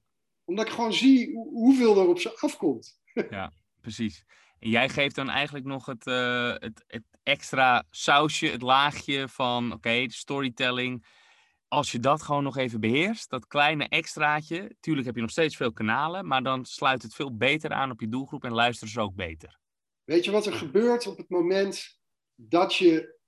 Omdat 0.45 0.67
ik 0.67 0.73
gewoon 0.73 0.93
zie 0.93 1.33
hoeveel 1.33 2.01
er 2.01 2.07
op 2.07 2.19
ze 2.19 2.39
afkomt. 2.39 2.99
ja, 3.29 3.51
precies. 3.81 4.25
En 4.59 4.69
jij 4.69 4.89
geeft 4.89 5.15
dan 5.15 5.29
eigenlijk 5.29 5.65
nog 5.65 5.85
het, 5.85 6.07
uh, 6.07 6.53
het, 6.53 6.83
het 6.87 7.03
extra 7.23 7.83
sausje, 7.89 8.47
het 8.47 8.61
laagje 8.61 9.27
van 9.27 9.65
oké, 9.65 9.75
okay, 9.75 10.07
storytelling. 10.07 11.05
Als 11.67 11.91
je 11.91 11.99
dat 11.99 12.21
gewoon 12.21 12.43
nog 12.43 12.57
even 12.57 12.79
beheerst, 12.79 13.29
dat 13.29 13.47
kleine 13.47 13.87
extraatje. 13.87 14.75
Tuurlijk 14.79 15.05
heb 15.05 15.15
je 15.15 15.21
nog 15.21 15.31
steeds 15.31 15.55
veel 15.55 15.73
kanalen, 15.73 16.27
maar 16.27 16.43
dan 16.43 16.65
sluit 16.65 17.01
het 17.01 17.15
veel 17.15 17.37
beter 17.37 17.71
aan 17.71 17.91
op 17.91 17.99
je 17.99 18.09
doelgroep 18.09 18.43
en 18.43 18.53
luisteren 18.53 18.93
ze 18.93 19.01
ook 19.01 19.15
beter. 19.15 19.61
Weet 20.03 20.25
je 20.25 20.31
wat 20.31 20.45
er 20.45 20.53
gebeurt 20.53 21.07
op 21.07 21.17
het 21.17 21.29
moment 21.29 21.99
dat 22.35 22.75
je 22.75 23.19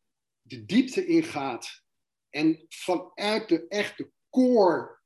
de 0.42 0.66
diepte 0.66 1.06
ingaat 1.06 1.84
en 2.30 2.66
vanuit 2.70 3.50
de 3.50 3.68
echte 3.68 4.12
core 4.30 5.00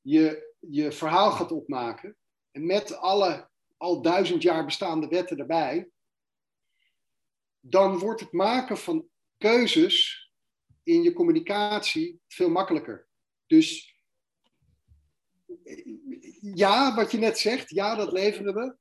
je, 0.00 0.54
je 0.58 0.92
verhaal 0.92 1.30
gaat 1.30 1.52
opmaken 1.52 2.16
en 2.50 2.66
met 2.66 2.96
alle 2.96 3.50
al 3.76 4.02
duizend 4.02 4.42
jaar 4.42 4.64
bestaande 4.64 5.08
wetten 5.08 5.38
erbij, 5.38 5.90
dan 7.60 7.98
wordt 7.98 8.20
het 8.20 8.32
maken 8.32 8.78
van 8.78 9.08
keuzes 9.38 10.28
in 10.82 11.02
je 11.02 11.12
communicatie 11.12 12.20
veel 12.28 12.50
makkelijker. 12.50 13.08
Dus 13.46 13.98
ja, 16.40 16.94
wat 16.94 17.10
je 17.10 17.18
net 17.18 17.38
zegt, 17.38 17.70
ja, 17.70 17.94
dat 17.94 18.12
leveren 18.12 18.54
we. 18.54 18.76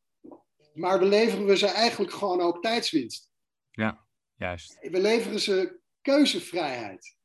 Maar 0.80 1.00
we 1.00 1.06
leveren 1.06 1.46
we 1.46 1.58
ze 1.58 1.68
eigenlijk 1.68 2.14
gewoon 2.14 2.42
ook 2.42 2.62
tijdswinst. 2.62 3.32
Ja, 3.72 4.08
juist. 4.36 4.78
We 4.82 5.02
leveren 5.02 5.40
ze 5.40 5.80
keuzevrijheid. 6.02 7.18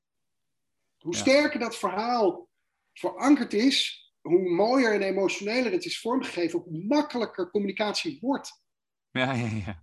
Hoe 0.99 1.13
ja. 1.13 1.19
sterker 1.19 1.61
dat 1.61 1.77
verhaal 1.77 2.49
verankerd 2.93 3.53
is, 3.53 4.05
hoe 4.21 4.51
mooier 4.51 4.93
en 4.93 5.03
emotioneler 5.03 5.73
het 5.73 5.85
is 5.85 6.01
vormgegeven, 6.01 6.59
hoe 6.59 6.85
makkelijker 6.85 7.51
communicatie 7.51 8.19
wordt. 8.21 8.63
Ja, 9.11 9.33
ja, 9.33 9.47
ja. 9.47 9.83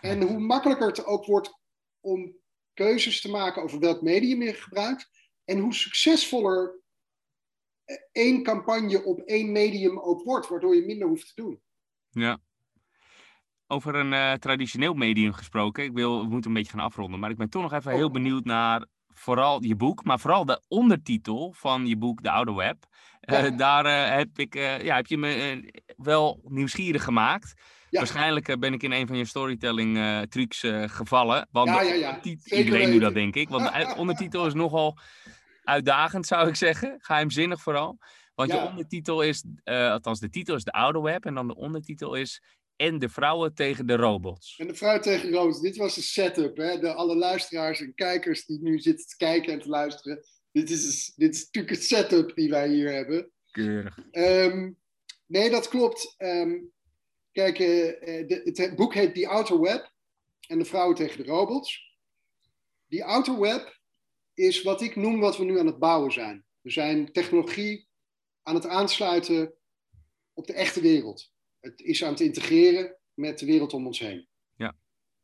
En 0.00 0.22
hoe 0.22 0.38
makkelijker 0.38 0.86
het 0.86 1.04
ook 1.04 1.24
wordt 1.24 1.60
om 2.00 2.36
keuzes 2.72 3.20
te 3.20 3.30
maken 3.30 3.62
over 3.62 3.78
welk 3.78 4.02
medium 4.02 4.42
je 4.42 4.54
gebruikt. 4.54 5.08
En 5.44 5.58
hoe 5.58 5.74
succesvoller 5.74 6.82
één 8.12 8.42
campagne 8.42 9.04
op 9.04 9.20
één 9.20 9.52
medium 9.52 9.98
ook 9.98 10.22
wordt, 10.22 10.48
waardoor 10.48 10.74
je 10.74 10.84
minder 10.84 11.08
hoeft 11.08 11.34
te 11.34 11.42
doen. 11.42 11.62
Ja. 12.10 12.40
Over 13.74 13.94
een 13.94 14.12
uh, 14.12 14.32
traditioneel 14.32 14.94
medium 14.94 15.32
gesproken, 15.32 15.84
ik 15.84 15.92
wil, 15.92 16.22
we 16.22 16.28
moeten 16.28 16.50
een 16.50 16.56
beetje 16.56 16.72
gaan 16.72 16.86
afronden, 16.86 17.20
maar 17.20 17.30
ik 17.30 17.36
ben 17.36 17.50
toch 17.50 17.62
nog 17.62 17.72
even 17.72 17.90
oh. 17.90 17.96
heel 17.96 18.10
benieuwd 18.10 18.44
naar 18.44 18.86
vooral 19.14 19.62
je 19.62 19.74
boek, 19.74 20.04
maar 20.04 20.20
vooral 20.20 20.44
de 20.44 20.62
ondertitel 20.68 21.52
van 21.56 21.86
je 21.86 21.96
boek, 21.96 22.22
De 22.22 22.30
Oude 22.30 22.52
Web. 22.52 22.84
Ja. 23.20 23.44
Uh, 23.44 23.56
daar 23.56 23.86
uh, 23.86 24.16
heb, 24.16 24.38
ik, 24.38 24.54
ja, 24.54 24.96
heb 24.96 25.06
je 25.06 25.18
me 25.18 25.62
wel 25.96 26.40
nieuwsgierig 26.44 27.04
gemaakt. 27.04 27.54
Ja. 27.90 27.98
Waarschijnlijk 27.98 28.60
ben 28.60 28.72
ik 28.72 28.82
in 28.82 28.92
een 28.92 29.06
van 29.06 29.16
je 29.16 29.24
storytelling 29.24 29.98
trucs 30.28 30.64
gevallen. 30.86 31.48
Want 31.50 31.68
ja, 31.68 31.80
ja, 31.80 32.20
iedereen 32.44 32.90
doet 32.90 33.00
dat, 33.00 33.14
denk 33.14 33.34
ik. 33.34 33.48
Want 33.48 33.72
de 33.74 33.94
ondertitel 33.96 34.46
is 34.46 34.54
nogal 34.54 34.98
uitdagend, 35.62 36.26
zou 36.26 36.48
ik 36.48 36.56
zeggen. 36.56 36.96
Geheimzinnig 37.00 37.60
vooral. 37.60 37.98
Want 38.34 38.50
je 38.52 38.66
ondertitel 38.68 39.22
is, 39.22 39.44
althans 39.64 40.20
de 40.20 40.30
titel 40.30 40.54
is 40.54 40.64
de 40.64 40.72
oude 40.72 41.00
web. 41.00 41.24
En 41.24 41.34
dan 41.34 41.46
de 41.46 41.56
ondertitel 41.56 42.14
is 42.14 42.42
En 42.76 42.98
de 42.98 43.08
vrouwen 43.08 43.54
tegen 43.54 43.86
de 43.86 43.96
robots. 43.96 44.56
En 44.58 44.66
de 44.66 44.74
vrouwen 44.74 45.02
tegen 45.02 45.30
de 45.30 45.36
robots. 45.36 45.60
Dit 45.60 45.76
was 45.76 45.94
de 45.94 46.02
setup. 46.02 46.56
Hè? 46.56 46.78
De, 46.78 46.92
alle 46.92 47.16
luisteraars 47.16 47.80
en 47.80 47.94
kijkers 47.94 48.46
die 48.46 48.62
nu 48.62 48.78
zitten 48.78 49.06
te 49.06 49.16
kijken 49.16 49.52
en 49.52 49.60
te 49.60 49.68
luisteren. 49.68 50.24
Dit 50.52 50.70
is, 50.70 51.12
dit 51.16 51.34
is 51.34 51.44
natuurlijk 51.44 51.74
het 51.74 51.84
setup 51.84 52.34
die 52.34 52.50
wij 52.50 52.68
hier 52.68 52.92
hebben. 52.92 53.30
Keurig. 53.50 53.98
Um, 54.12 54.78
nee, 55.26 55.50
dat 55.50 55.68
klopt. 55.68 56.14
Um, 56.18 56.72
Kijk, 57.34 57.58
uh, 57.58 57.66
de, 58.26 58.40
het 58.54 58.76
boek 58.76 58.94
heet 58.94 59.14
The 59.14 59.28
Outer 59.28 59.60
Web 59.60 59.92
en 60.48 60.58
de 60.58 60.64
vrouwen 60.64 60.96
tegen 60.96 61.24
de 61.24 61.30
robots. 61.30 61.98
Die 62.86 63.04
Outer 63.04 63.40
Web 63.40 63.80
is 64.34 64.62
wat 64.62 64.80
ik 64.80 64.96
noem 64.96 65.20
wat 65.20 65.36
we 65.36 65.44
nu 65.44 65.58
aan 65.58 65.66
het 65.66 65.78
bouwen 65.78 66.12
zijn. 66.12 66.44
We 66.60 66.70
zijn 66.70 67.12
technologie 67.12 67.88
aan 68.42 68.54
het 68.54 68.66
aansluiten 68.66 69.54
op 70.32 70.46
de 70.46 70.52
echte 70.52 70.80
wereld. 70.80 71.32
Het 71.64 71.80
is 71.80 72.04
aan 72.04 72.10
het 72.10 72.20
integreren 72.20 72.96
met 73.14 73.38
de 73.38 73.46
wereld 73.46 73.72
om 73.72 73.86
ons 73.86 73.98
heen. 73.98 74.28
Ja. 74.56 74.76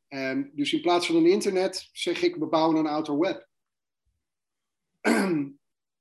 Um, 0.09 0.50
dus 0.55 0.72
in 0.72 0.81
plaats 0.81 1.07
van 1.07 1.16
een 1.16 1.26
internet 1.26 1.88
zeg 1.92 2.22
ik, 2.22 2.37
we 2.37 2.46
bouwen 2.46 2.76
een 2.76 2.87
outer 2.87 3.18
web. 3.18 3.48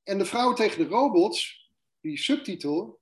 en 0.03 0.17
de 0.17 0.25
vrouwen 0.25 0.55
tegen 0.55 0.77
de 0.77 0.87
robots, 0.89 1.71
die 2.01 2.17
subtitel, 2.17 3.01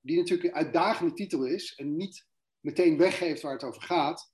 die 0.00 0.16
natuurlijk 0.16 0.48
een 0.48 0.54
uitdagende 0.54 1.14
titel 1.14 1.46
is 1.46 1.74
en 1.74 1.96
niet 1.96 2.26
meteen 2.60 2.96
weggeeft 2.96 3.42
waar 3.42 3.52
het 3.52 3.64
over 3.64 3.82
gaat, 3.82 4.32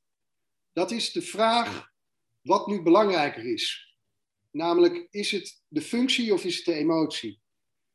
dat 0.72 0.90
is 0.90 1.12
de 1.12 1.22
vraag 1.22 1.88
wat 2.40 2.66
nu 2.66 2.82
belangrijker 2.82 3.44
is. 3.44 3.96
Namelijk, 4.50 5.06
is 5.10 5.30
het 5.30 5.62
de 5.68 5.82
functie 5.82 6.32
of 6.32 6.44
is 6.44 6.56
het 6.56 6.64
de 6.64 6.74
emotie? 6.74 7.40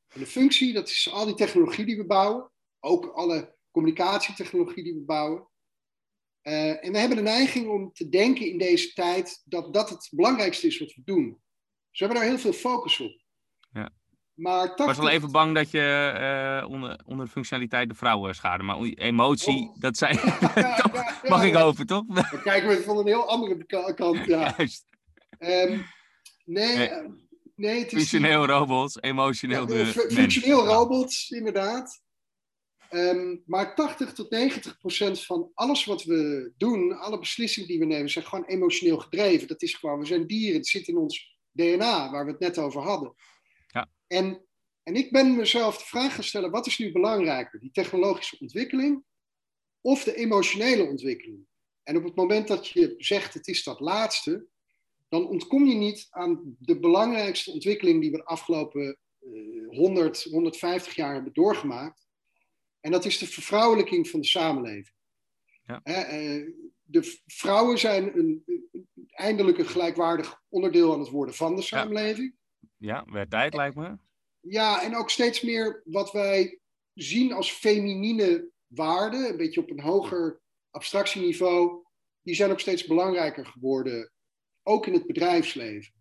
En 0.08 0.20
de 0.20 0.28
functie, 0.28 0.74
dat 0.74 0.90
is 0.90 1.12
al 1.12 1.26
die 1.26 1.36
technologie 1.36 1.86
die 1.86 1.98
we 1.98 2.06
bouwen, 2.06 2.52
ook 2.80 3.06
alle 3.06 3.55
communicatietechnologie 3.76 4.84
die 4.84 4.94
we 4.94 5.04
bouwen. 5.06 5.48
Uh, 6.44 6.86
en 6.86 6.92
we 6.92 6.98
hebben 6.98 7.18
de 7.18 7.24
neiging 7.24 7.68
om 7.68 7.94
te 7.94 8.10
denken 8.10 8.50
in 8.50 8.58
deze 8.58 8.94
tijd 8.94 9.42
dat 9.46 9.74
dat 9.74 9.90
het 9.90 10.08
belangrijkste 10.12 10.68
is 10.68 10.80
wat 10.80 10.94
we 10.94 11.02
doen. 11.06 11.26
Dus 11.90 12.00
we 12.00 12.06
hebben 12.06 12.18
daar 12.18 12.30
heel 12.30 12.40
veel 12.40 12.54
focus 12.54 13.00
op. 13.00 13.22
Ja. 13.72 13.90
Maar 14.34 14.68
80... 14.68 14.80
Ik 14.80 14.86
was 14.86 14.98
wel 14.98 15.10
even 15.10 15.32
bang 15.32 15.56
dat 15.56 15.72
je 15.72 16.14
uh, 16.62 16.70
onder, 16.70 17.00
onder 17.06 17.26
de 17.26 17.32
functionaliteit 17.32 17.90
de 17.90 17.96
vrouwen 17.96 18.36
schade. 18.36 18.64
Maar 18.64 18.78
emotie, 18.82 19.70
oh. 19.70 19.80
dat 19.80 19.98
zijn. 19.98 20.18
Ja, 20.24 20.52
ja, 20.56 20.92
ja, 20.94 21.30
mag 21.30 21.44
ik 21.44 21.56
over, 21.56 21.86
toch? 21.86 22.06
Dan 22.06 22.42
kijken 22.42 22.70
we 22.70 22.82
van 22.82 22.98
een 22.98 23.08
heel 23.08 23.30
andere 23.30 23.94
kant. 23.94 24.26
Ja. 24.26 24.54
Juist. 24.58 24.86
Um, 25.40 25.86
nee, 26.46 26.78
nee. 26.78 26.90
Uh, 26.90 27.10
nee 27.56 27.80
het 27.80 27.86
is 27.86 27.94
functioneel 27.94 28.46
robots, 28.46 29.02
emotioneel 29.02 29.66
de. 29.66 29.86
Functioneel 29.86 30.66
robots, 30.66 31.30
inderdaad. 31.30 32.04
Um, 32.96 33.44
maar 33.46 33.76
80 33.76 34.14
tot 34.14 34.30
90 34.30 34.78
procent 34.78 35.24
van 35.26 35.52
alles 35.54 35.86
wat 35.86 36.04
we 36.04 36.54
doen, 36.58 36.98
alle 36.98 37.20
beslissingen 37.20 37.70
die 37.70 37.80
we 37.80 37.86
nemen, 37.86 38.10
zijn 38.10 38.26
gewoon 38.26 38.46
emotioneel 38.46 38.98
gedreven. 38.98 39.48
Dat 39.48 39.62
is 39.62 39.74
gewoon, 39.74 40.00
we 40.00 40.06
zijn 40.06 40.28
dieren, 40.28 40.58
het 40.58 40.68
zit 40.68 40.88
in 40.88 40.98
ons 40.98 41.38
DNA, 41.52 42.12
waar 42.12 42.26
we 42.26 42.32
het 42.32 42.40
net 42.40 42.58
over 42.58 42.82
hadden. 42.82 43.16
En, 44.08 44.46
en 44.84 44.96
ik 44.96 45.12
ben 45.12 45.36
mezelf 45.36 45.78
de 45.78 45.86
vraag 45.86 46.14
gaan 46.14 46.24
stellen, 46.24 46.52
wat 46.52 46.68
is 46.68 46.78
nu 46.78 46.92
belangrijker? 46.92 47.60
Die 47.60 47.72
technologische 47.72 48.38
ontwikkeling 48.40 49.04
of 49.82 50.04
de 50.04 50.16
emotionele 50.16 50.84
ontwikkeling? 50.84 51.46
En 51.84 51.98
op 51.98 52.04
het 52.04 52.16
moment 52.16 52.48
dat 52.48 52.68
je 52.68 52.94
zegt 52.98 53.34
het 53.34 53.48
is 53.48 53.64
dat 53.64 53.80
laatste, 53.80 54.48
dan 55.10 55.28
ontkom 55.28 55.66
je 55.66 55.76
niet 55.76 56.08
aan 56.10 56.56
de 56.60 56.80
belangrijkste 56.80 57.52
ontwikkeling 57.52 58.02
die 58.02 58.12
we 58.12 58.18
de 58.18 58.26
afgelopen 58.26 58.98
100, 59.68 60.24
150 60.24 60.96
jaar 60.96 61.14
hebben 61.14 61.34
doorgemaakt. 61.34 62.05
En 62.86 62.92
dat 62.92 63.06
is 63.06 63.18
de 63.18 63.28
vervrouwelijking 63.28 64.08
van 64.08 64.20
de 64.20 64.26
samenleving. 64.26 64.94
Ja. 65.64 65.82
de 66.84 67.22
vrouwen 67.26 67.78
zijn 67.78 68.18
een, 68.18 68.44
eindelijk 69.08 69.58
een 69.58 69.66
gelijkwaardig 69.68 70.42
onderdeel 70.50 70.94
aan 70.94 71.00
het 71.00 71.10
worden 71.10 71.36
van 71.36 71.56
de 71.56 71.62
samenleving. 71.62 72.36
Ja, 72.60 73.06
ja 73.06 73.12
werd 73.12 73.30
tijd 73.30 73.54
lijkt 73.54 73.76
me. 73.76 73.98
Ja, 74.40 74.84
en 74.84 74.96
ook 74.96 75.10
steeds 75.10 75.42
meer 75.42 75.82
wat 75.86 76.12
wij 76.12 76.60
zien 76.94 77.34
als 77.34 77.52
feminine 77.52 78.50
waarden, 78.68 79.30
een 79.30 79.38
beetje 79.38 79.62
op 79.62 79.70
een 79.70 79.82
hoger 79.82 80.42
abstractieniveau, 80.70 81.84
die 82.22 82.36
zijn 82.36 82.52
ook 82.52 82.60
steeds 82.60 82.86
belangrijker 82.86 83.46
geworden, 83.46 84.12
ook 84.64 84.86
in 84.86 84.94
het 84.94 85.06
bedrijfsleven. 85.06 85.94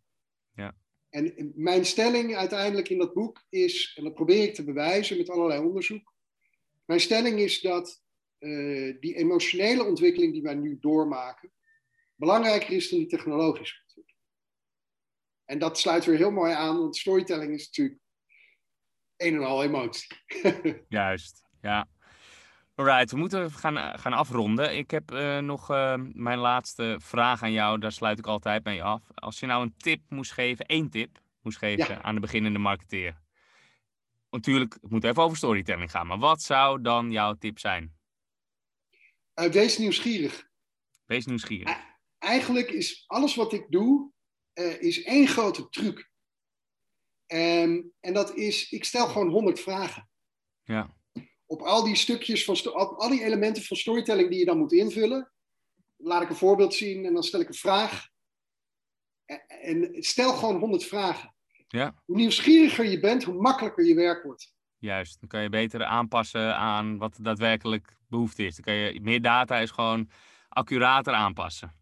Ja. 0.54 0.76
En 1.08 1.52
mijn 1.54 1.84
stelling 1.84 2.36
uiteindelijk 2.36 2.88
in 2.88 2.98
dat 2.98 3.14
boek 3.14 3.44
is, 3.48 3.92
en 3.96 4.04
dat 4.04 4.14
probeer 4.14 4.42
ik 4.42 4.54
te 4.54 4.64
bewijzen 4.64 5.16
met 5.16 5.30
allerlei 5.30 5.64
onderzoek, 5.64 6.13
mijn 6.84 7.00
stelling 7.00 7.38
is 7.38 7.60
dat 7.60 8.02
uh, 8.38 9.00
die 9.00 9.14
emotionele 9.14 9.84
ontwikkeling 9.84 10.32
die 10.32 10.42
wij 10.42 10.54
nu 10.54 10.78
doormaken, 10.80 11.52
belangrijker 12.14 12.70
is 12.70 12.88
dan 12.88 12.98
die 12.98 13.08
technologische 13.08 13.80
ontwikkeling. 13.82 14.22
En 15.44 15.58
dat 15.58 15.78
sluit 15.78 16.04
weer 16.04 16.16
heel 16.16 16.30
mooi 16.30 16.52
aan, 16.52 16.78
want 16.78 16.96
storytelling 16.96 17.52
is 17.52 17.66
natuurlijk 17.66 18.00
een 19.16 19.34
en 19.34 19.44
al 19.44 19.62
emotie. 19.62 20.16
Juist, 20.88 21.44
ja. 21.60 21.88
Alright, 22.74 23.10
we 23.10 23.16
moeten 23.16 23.50
gaan, 23.50 23.98
gaan 23.98 24.12
afronden. 24.12 24.76
Ik 24.76 24.90
heb 24.90 25.10
uh, 25.12 25.38
nog 25.38 25.70
uh, 25.70 25.94
mijn 26.12 26.38
laatste 26.38 26.96
vraag 27.00 27.42
aan 27.42 27.52
jou. 27.52 27.78
Daar 27.78 27.92
sluit 27.92 28.18
ik 28.18 28.26
altijd 28.26 28.64
mee 28.64 28.82
af. 28.82 29.02
Als 29.14 29.40
je 29.40 29.46
nou 29.46 29.62
een 29.62 29.74
tip 29.76 30.00
moest 30.08 30.32
geven, 30.32 30.66
één 30.66 30.90
tip 30.90 31.18
moest 31.42 31.58
geven 31.58 31.94
ja. 31.94 32.02
aan 32.02 32.14
de 32.14 32.20
beginnende 32.20 32.58
marketeer. 32.58 33.22
Natuurlijk, 34.34 34.72
het 34.80 34.90
moet 34.90 35.04
even 35.04 35.22
over 35.22 35.36
storytelling 35.36 35.90
gaan. 35.90 36.06
Maar 36.06 36.18
wat 36.18 36.42
zou 36.42 36.80
dan 36.80 37.10
jouw 37.10 37.34
tip 37.34 37.58
zijn? 37.58 37.94
Uh, 39.34 39.46
wees 39.46 39.78
nieuwsgierig. 39.78 40.48
Wees 41.04 41.26
nieuwsgierig. 41.26 41.78
eigenlijk 42.18 42.70
is 42.70 43.04
alles 43.06 43.34
wat 43.34 43.52
ik 43.52 43.66
doe, 43.68 44.10
is 44.78 45.02
één 45.02 45.28
grote 45.28 45.68
truc. 45.68 46.10
En, 47.26 47.92
en 48.00 48.14
dat 48.14 48.34
is, 48.34 48.70
ik 48.70 48.84
stel 48.84 49.06
gewoon 49.06 49.28
honderd 49.28 49.60
vragen. 49.60 50.08
Ja 50.62 50.94
op 51.46 51.62
al 51.62 51.84
die 51.84 51.96
stukjes, 51.96 52.44
van 52.44 52.74
op 52.74 52.98
al 52.98 53.08
die 53.08 53.24
elementen 53.24 53.62
van 53.62 53.76
storytelling 53.76 54.30
die 54.30 54.38
je 54.38 54.44
dan 54.44 54.58
moet 54.58 54.72
invullen. 54.72 55.32
Laat 55.96 56.22
ik 56.22 56.28
een 56.28 56.36
voorbeeld 56.36 56.74
zien 56.74 57.04
en 57.04 57.14
dan 57.14 57.22
stel 57.22 57.40
ik 57.40 57.48
een 57.48 57.54
vraag. 57.54 58.08
En 59.46 60.02
stel 60.02 60.32
gewoon 60.32 60.58
honderd 60.58 60.84
vragen. 60.84 61.33
Ja. 61.68 61.94
Hoe 62.04 62.16
nieuwsgieriger 62.16 62.84
je 62.84 63.00
bent, 63.00 63.24
hoe 63.24 63.40
makkelijker 63.40 63.84
je 63.84 63.94
werk 63.94 64.22
wordt. 64.22 64.52
Juist, 64.78 65.20
dan 65.20 65.28
kan 65.28 65.42
je 65.42 65.48
beter 65.48 65.84
aanpassen 65.84 66.56
aan 66.56 66.98
wat 66.98 67.18
daadwerkelijk 67.20 67.96
behoefte 68.08 68.46
is. 68.46 68.54
Dan 68.54 68.64
kan 68.64 68.74
je, 68.74 69.00
meer 69.00 69.22
data 69.22 69.58
is 69.58 69.70
gewoon 69.70 70.10
accurater 70.48 71.12
aanpassen. 71.12 71.74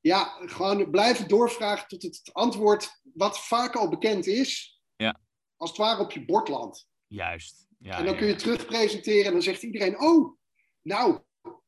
Ja, 0.00 0.36
gewoon 0.40 0.90
blijven 0.90 1.28
doorvragen 1.28 1.88
tot 1.88 2.02
het 2.02 2.30
antwoord, 2.32 3.00
wat 3.14 3.46
vaak 3.46 3.76
al 3.76 3.88
bekend 3.88 4.26
is, 4.26 4.80
ja. 4.96 5.20
als 5.56 5.70
het 5.70 5.78
ware 5.78 6.02
op 6.02 6.10
je 6.10 6.24
bord 6.24 6.48
landt. 6.48 6.88
Juist, 7.06 7.66
ja, 7.78 7.98
en 7.98 8.04
dan 8.04 8.16
kun 8.16 8.26
je 8.26 8.34
terug 8.34 8.66
presenteren 8.66 9.24
en 9.24 9.32
dan 9.32 9.42
zegt 9.42 9.62
iedereen: 9.62 10.00
Oh, 10.00 10.38
nou, 10.82 11.20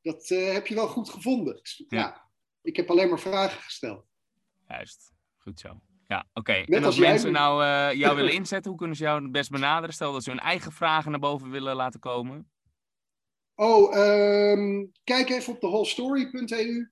dat 0.02 0.30
uh, 0.30 0.52
heb 0.52 0.66
je 0.66 0.74
wel 0.74 0.88
goed 0.88 1.10
gevonden. 1.10 1.60
Ja. 1.88 2.30
ik 2.62 2.76
heb 2.76 2.90
alleen 2.90 3.08
maar 3.08 3.20
vragen 3.20 3.60
gesteld. 3.60 4.06
Juist, 4.68 5.12
goed 5.36 5.60
zo. 5.60 5.80
Ja, 6.12 6.26
oké. 6.32 6.52
En 6.52 6.84
als 6.84 6.98
mensen 6.98 7.32
nou 7.32 7.64
uh, 7.64 7.92
jou 8.02 8.16
willen 8.16 8.32
inzetten, 8.32 8.70
hoe 8.70 8.78
kunnen 8.78 8.96
ze 8.96 9.02
jou 9.02 9.22
het 9.22 9.32
best 9.32 9.50
benaderen? 9.50 9.94
Stel 9.94 10.12
dat 10.12 10.22
ze 10.22 10.30
hun 10.30 10.38
eigen 10.38 10.72
vragen 10.72 11.10
naar 11.10 11.20
boven 11.20 11.50
willen 11.50 11.76
laten 11.76 12.00
komen. 12.00 12.50
Oh, 13.54 13.96
um, 13.96 14.92
kijk 15.04 15.30
even 15.30 15.52
op 15.52 15.60
de 15.60 15.66
wholestory.eu. 15.66 16.90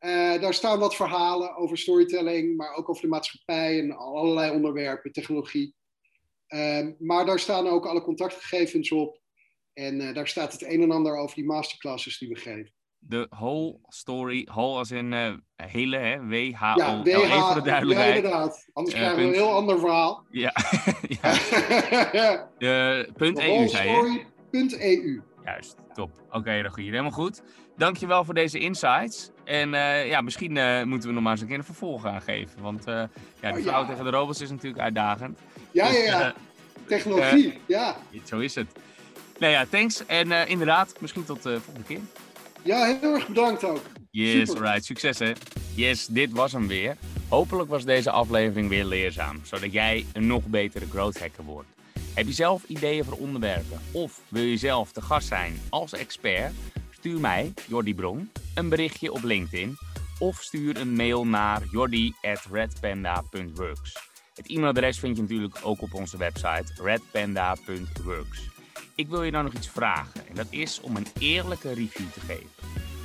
Uh, 0.00 0.40
daar 0.40 0.54
staan 0.54 0.78
wat 0.78 0.96
verhalen 0.96 1.56
over 1.56 1.78
storytelling, 1.78 2.56
maar 2.56 2.74
ook 2.74 2.88
over 2.88 3.02
de 3.02 3.08
maatschappij 3.08 3.80
en 3.80 3.96
allerlei 3.96 4.50
onderwerpen, 4.50 5.12
technologie. 5.12 5.74
Ehm, 6.46 6.92
maar 6.98 7.26
daar 7.26 7.38
staan 7.38 7.66
ook 7.66 7.86
alle 7.86 8.02
contactgegevens 8.02 8.92
op. 8.92 9.20
En 9.72 10.00
uh, 10.00 10.14
daar 10.14 10.28
staat 10.28 10.52
het 10.52 10.62
een 10.62 10.82
en 10.82 10.90
ander 10.90 11.16
over 11.16 11.36
die 11.36 11.44
masterclasses 11.44 12.18
die 12.18 12.28
we 12.28 12.36
geven. 12.36 12.75
De 13.08 13.26
whole 13.30 13.78
story, 13.88 14.48
whole 14.50 14.78
als 14.78 14.90
in 14.90 15.12
uh, 15.12 15.32
hele, 15.56 15.96
hè? 15.96 16.26
W-H-O-L, 16.26 16.78
ja, 16.78 17.02
w 17.02 17.08
-H 17.08 17.46
voor 17.46 17.54
de 17.54 17.68
duidelijkheid. 17.68 18.10
Ja, 18.10 18.16
inderdaad. 18.16 18.68
Anders 18.72 18.96
uh, 18.96 19.00
krijgen 19.00 19.22
we 19.22 19.28
een 19.28 19.34
heel 19.34 19.52
ander 19.52 19.78
verhaal. 19.78 20.24
Ja. 20.30 20.52
ja. 22.12 22.48
de, 22.58 23.08
punt 23.16 23.38
EU, 23.38 23.68
zei 23.68 23.88
je? 23.88 24.24
Punt 24.50 24.80
EU. 24.80 25.22
Juist, 25.44 25.76
top. 25.94 26.10
Oké, 26.26 26.36
okay, 26.36 26.62
dan 26.62 26.72
goed. 26.72 26.84
Helemaal 26.84 27.10
goed. 27.10 27.42
Dankjewel 27.76 28.24
voor 28.24 28.34
deze 28.34 28.58
insights. 28.58 29.30
En 29.44 29.72
uh, 29.72 30.08
ja, 30.08 30.20
misschien 30.20 30.56
uh, 30.56 30.82
moeten 30.82 31.08
we 31.08 31.14
nog 31.14 31.22
maar 31.22 31.32
eens 31.32 31.40
een 31.40 31.46
keer 31.46 31.58
een 31.58 31.64
vervolg 31.64 32.02
gaan 32.02 32.22
geven. 32.22 32.62
Want 32.62 32.88
uh, 32.88 32.94
ja, 33.40 33.52
de 33.52 33.58
oh, 33.58 33.64
vrouw 33.64 33.80
ja. 33.80 33.86
tegen 33.86 34.04
de 34.04 34.10
robots 34.10 34.40
is 34.40 34.50
natuurlijk 34.50 34.82
uitdagend. 34.82 35.38
Ja, 35.70 35.88
dus, 35.88 36.04
ja, 36.04 36.20
ja. 36.20 36.34
Technologie, 36.86 37.58
ja. 37.66 37.96
Zo 38.24 38.38
is 38.38 38.54
het. 38.54 38.66
Nou 39.38 39.52
ja, 39.52 39.66
thanks. 39.70 40.06
En 40.06 40.48
inderdaad, 40.48 40.94
misschien 41.00 41.24
tot 41.24 41.42
de 41.42 41.60
volgende 41.60 41.86
keer. 41.86 42.00
Ja, 42.66 42.84
heel 42.84 43.14
erg 43.14 43.26
bedankt 43.26 43.64
ook. 43.64 43.80
Yes, 44.10 44.48
Super. 44.48 44.64
alright. 44.64 44.84
Succes 44.84 45.18
hè. 45.18 45.32
Yes, 45.74 46.06
dit 46.06 46.32
was 46.32 46.52
hem 46.52 46.66
weer. 46.66 46.96
Hopelijk 47.28 47.68
was 47.68 47.84
deze 47.84 48.10
aflevering 48.10 48.68
weer 48.68 48.84
leerzaam. 48.84 49.40
Zodat 49.42 49.72
jij 49.72 50.06
een 50.12 50.26
nog 50.26 50.46
betere 50.46 50.86
growth 50.86 51.18
hacker 51.18 51.44
wordt. 51.44 51.68
Heb 52.14 52.26
je 52.26 52.32
zelf 52.32 52.64
ideeën 52.66 53.04
voor 53.04 53.18
onderwerpen? 53.18 53.80
Of 53.92 54.20
wil 54.28 54.42
je 54.42 54.56
zelf 54.56 54.92
te 54.92 55.02
gast 55.02 55.28
zijn 55.28 55.60
als 55.68 55.92
expert? 55.92 56.52
Stuur 56.90 57.20
mij, 57.20 57.52
Jordi 57.66 57.94
Bron, 57.94 58.30
een 58.54 58.68
berichtje 58.68 59.12
op 59.12 59.22
LinkedIn 59.22 59.76
of 60.18 60.42
stuur 60.42 60.76
een 60.76 60.94
mail 60.94 61.26
naar 61.26 61.62
jordi.redpanda.works. 61.70 63.96
Het 64.34 64.48
e-mailadres 64.48 64.98
vind 64.98 65.16
je 65.16 65.22
natuurlijk 65.22 65.58
ook 65.62 65.82
op 65.82 65.94
onze 65.94 66.16
website 66.16 66.64
redpanda.works. 66.82 68.55
Ik 68.96 69.08
wil 69.08 69.22
je 69.22 69.30
dan 69.30 69.44
nog 69.44 69.52
iets 69.52 69.68
vragen 69.68 70.28
en 70.28 70.34
dat 70.34 70.46
is 70.50 70.80
om 70.80 70.96
een 70.96 71.06
eerlijke 71.18 71.68
review 71.68 72.10
te 72.12 72.20
geven. 72.20 72.50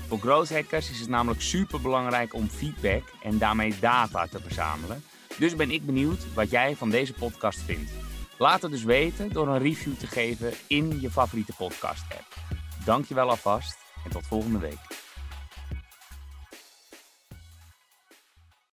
Voor 0.07 0.19
growth 0.19 0.49
hackers 0.49 0.89
is 0.89 0.99
het 0.99 1.09
namelijk 1.09 1.41
super 1.41 1.81
belangrijk 1.81 2.33
om 2.33 2.47
feedback 2.47 3.03
en 3.23 3.37
daarmee 3.37 3.79
data 3.79 4.27
te 4.27 4.39
verzamelen. 4.39 5.03
Dus 5.37 5.55
ben 5.55 5.71
ik 5.71 5.85
benieuwd 5.85 6.33
wat 6.33 6.49
jij 6.49 6.75
van 6.75 6.89
deze 6.89 7.13
podcast 7.13 7.59
vindt. 7.59 7.91
Laat 8.37 8.61
het 8.61 8.71
dus 8.71 8.83
weten 8.83 9.29
door 9.29 9.47
een 9.47 9.59
review 9.59 9.93
te 9.95 10.07
geven 10.07 10.53
in 10.67 11.01
je 11.01 11.11
favoriete 11.11 11.53
podcast 11.57 12.03
app. 12.03 12.57
Dankjewel 12.85 13.29
alvast 13.29 13.77
en 14.05 14.11
tot 14.11 14.27
volgende 14.27 14.59
week. 14.59 15.00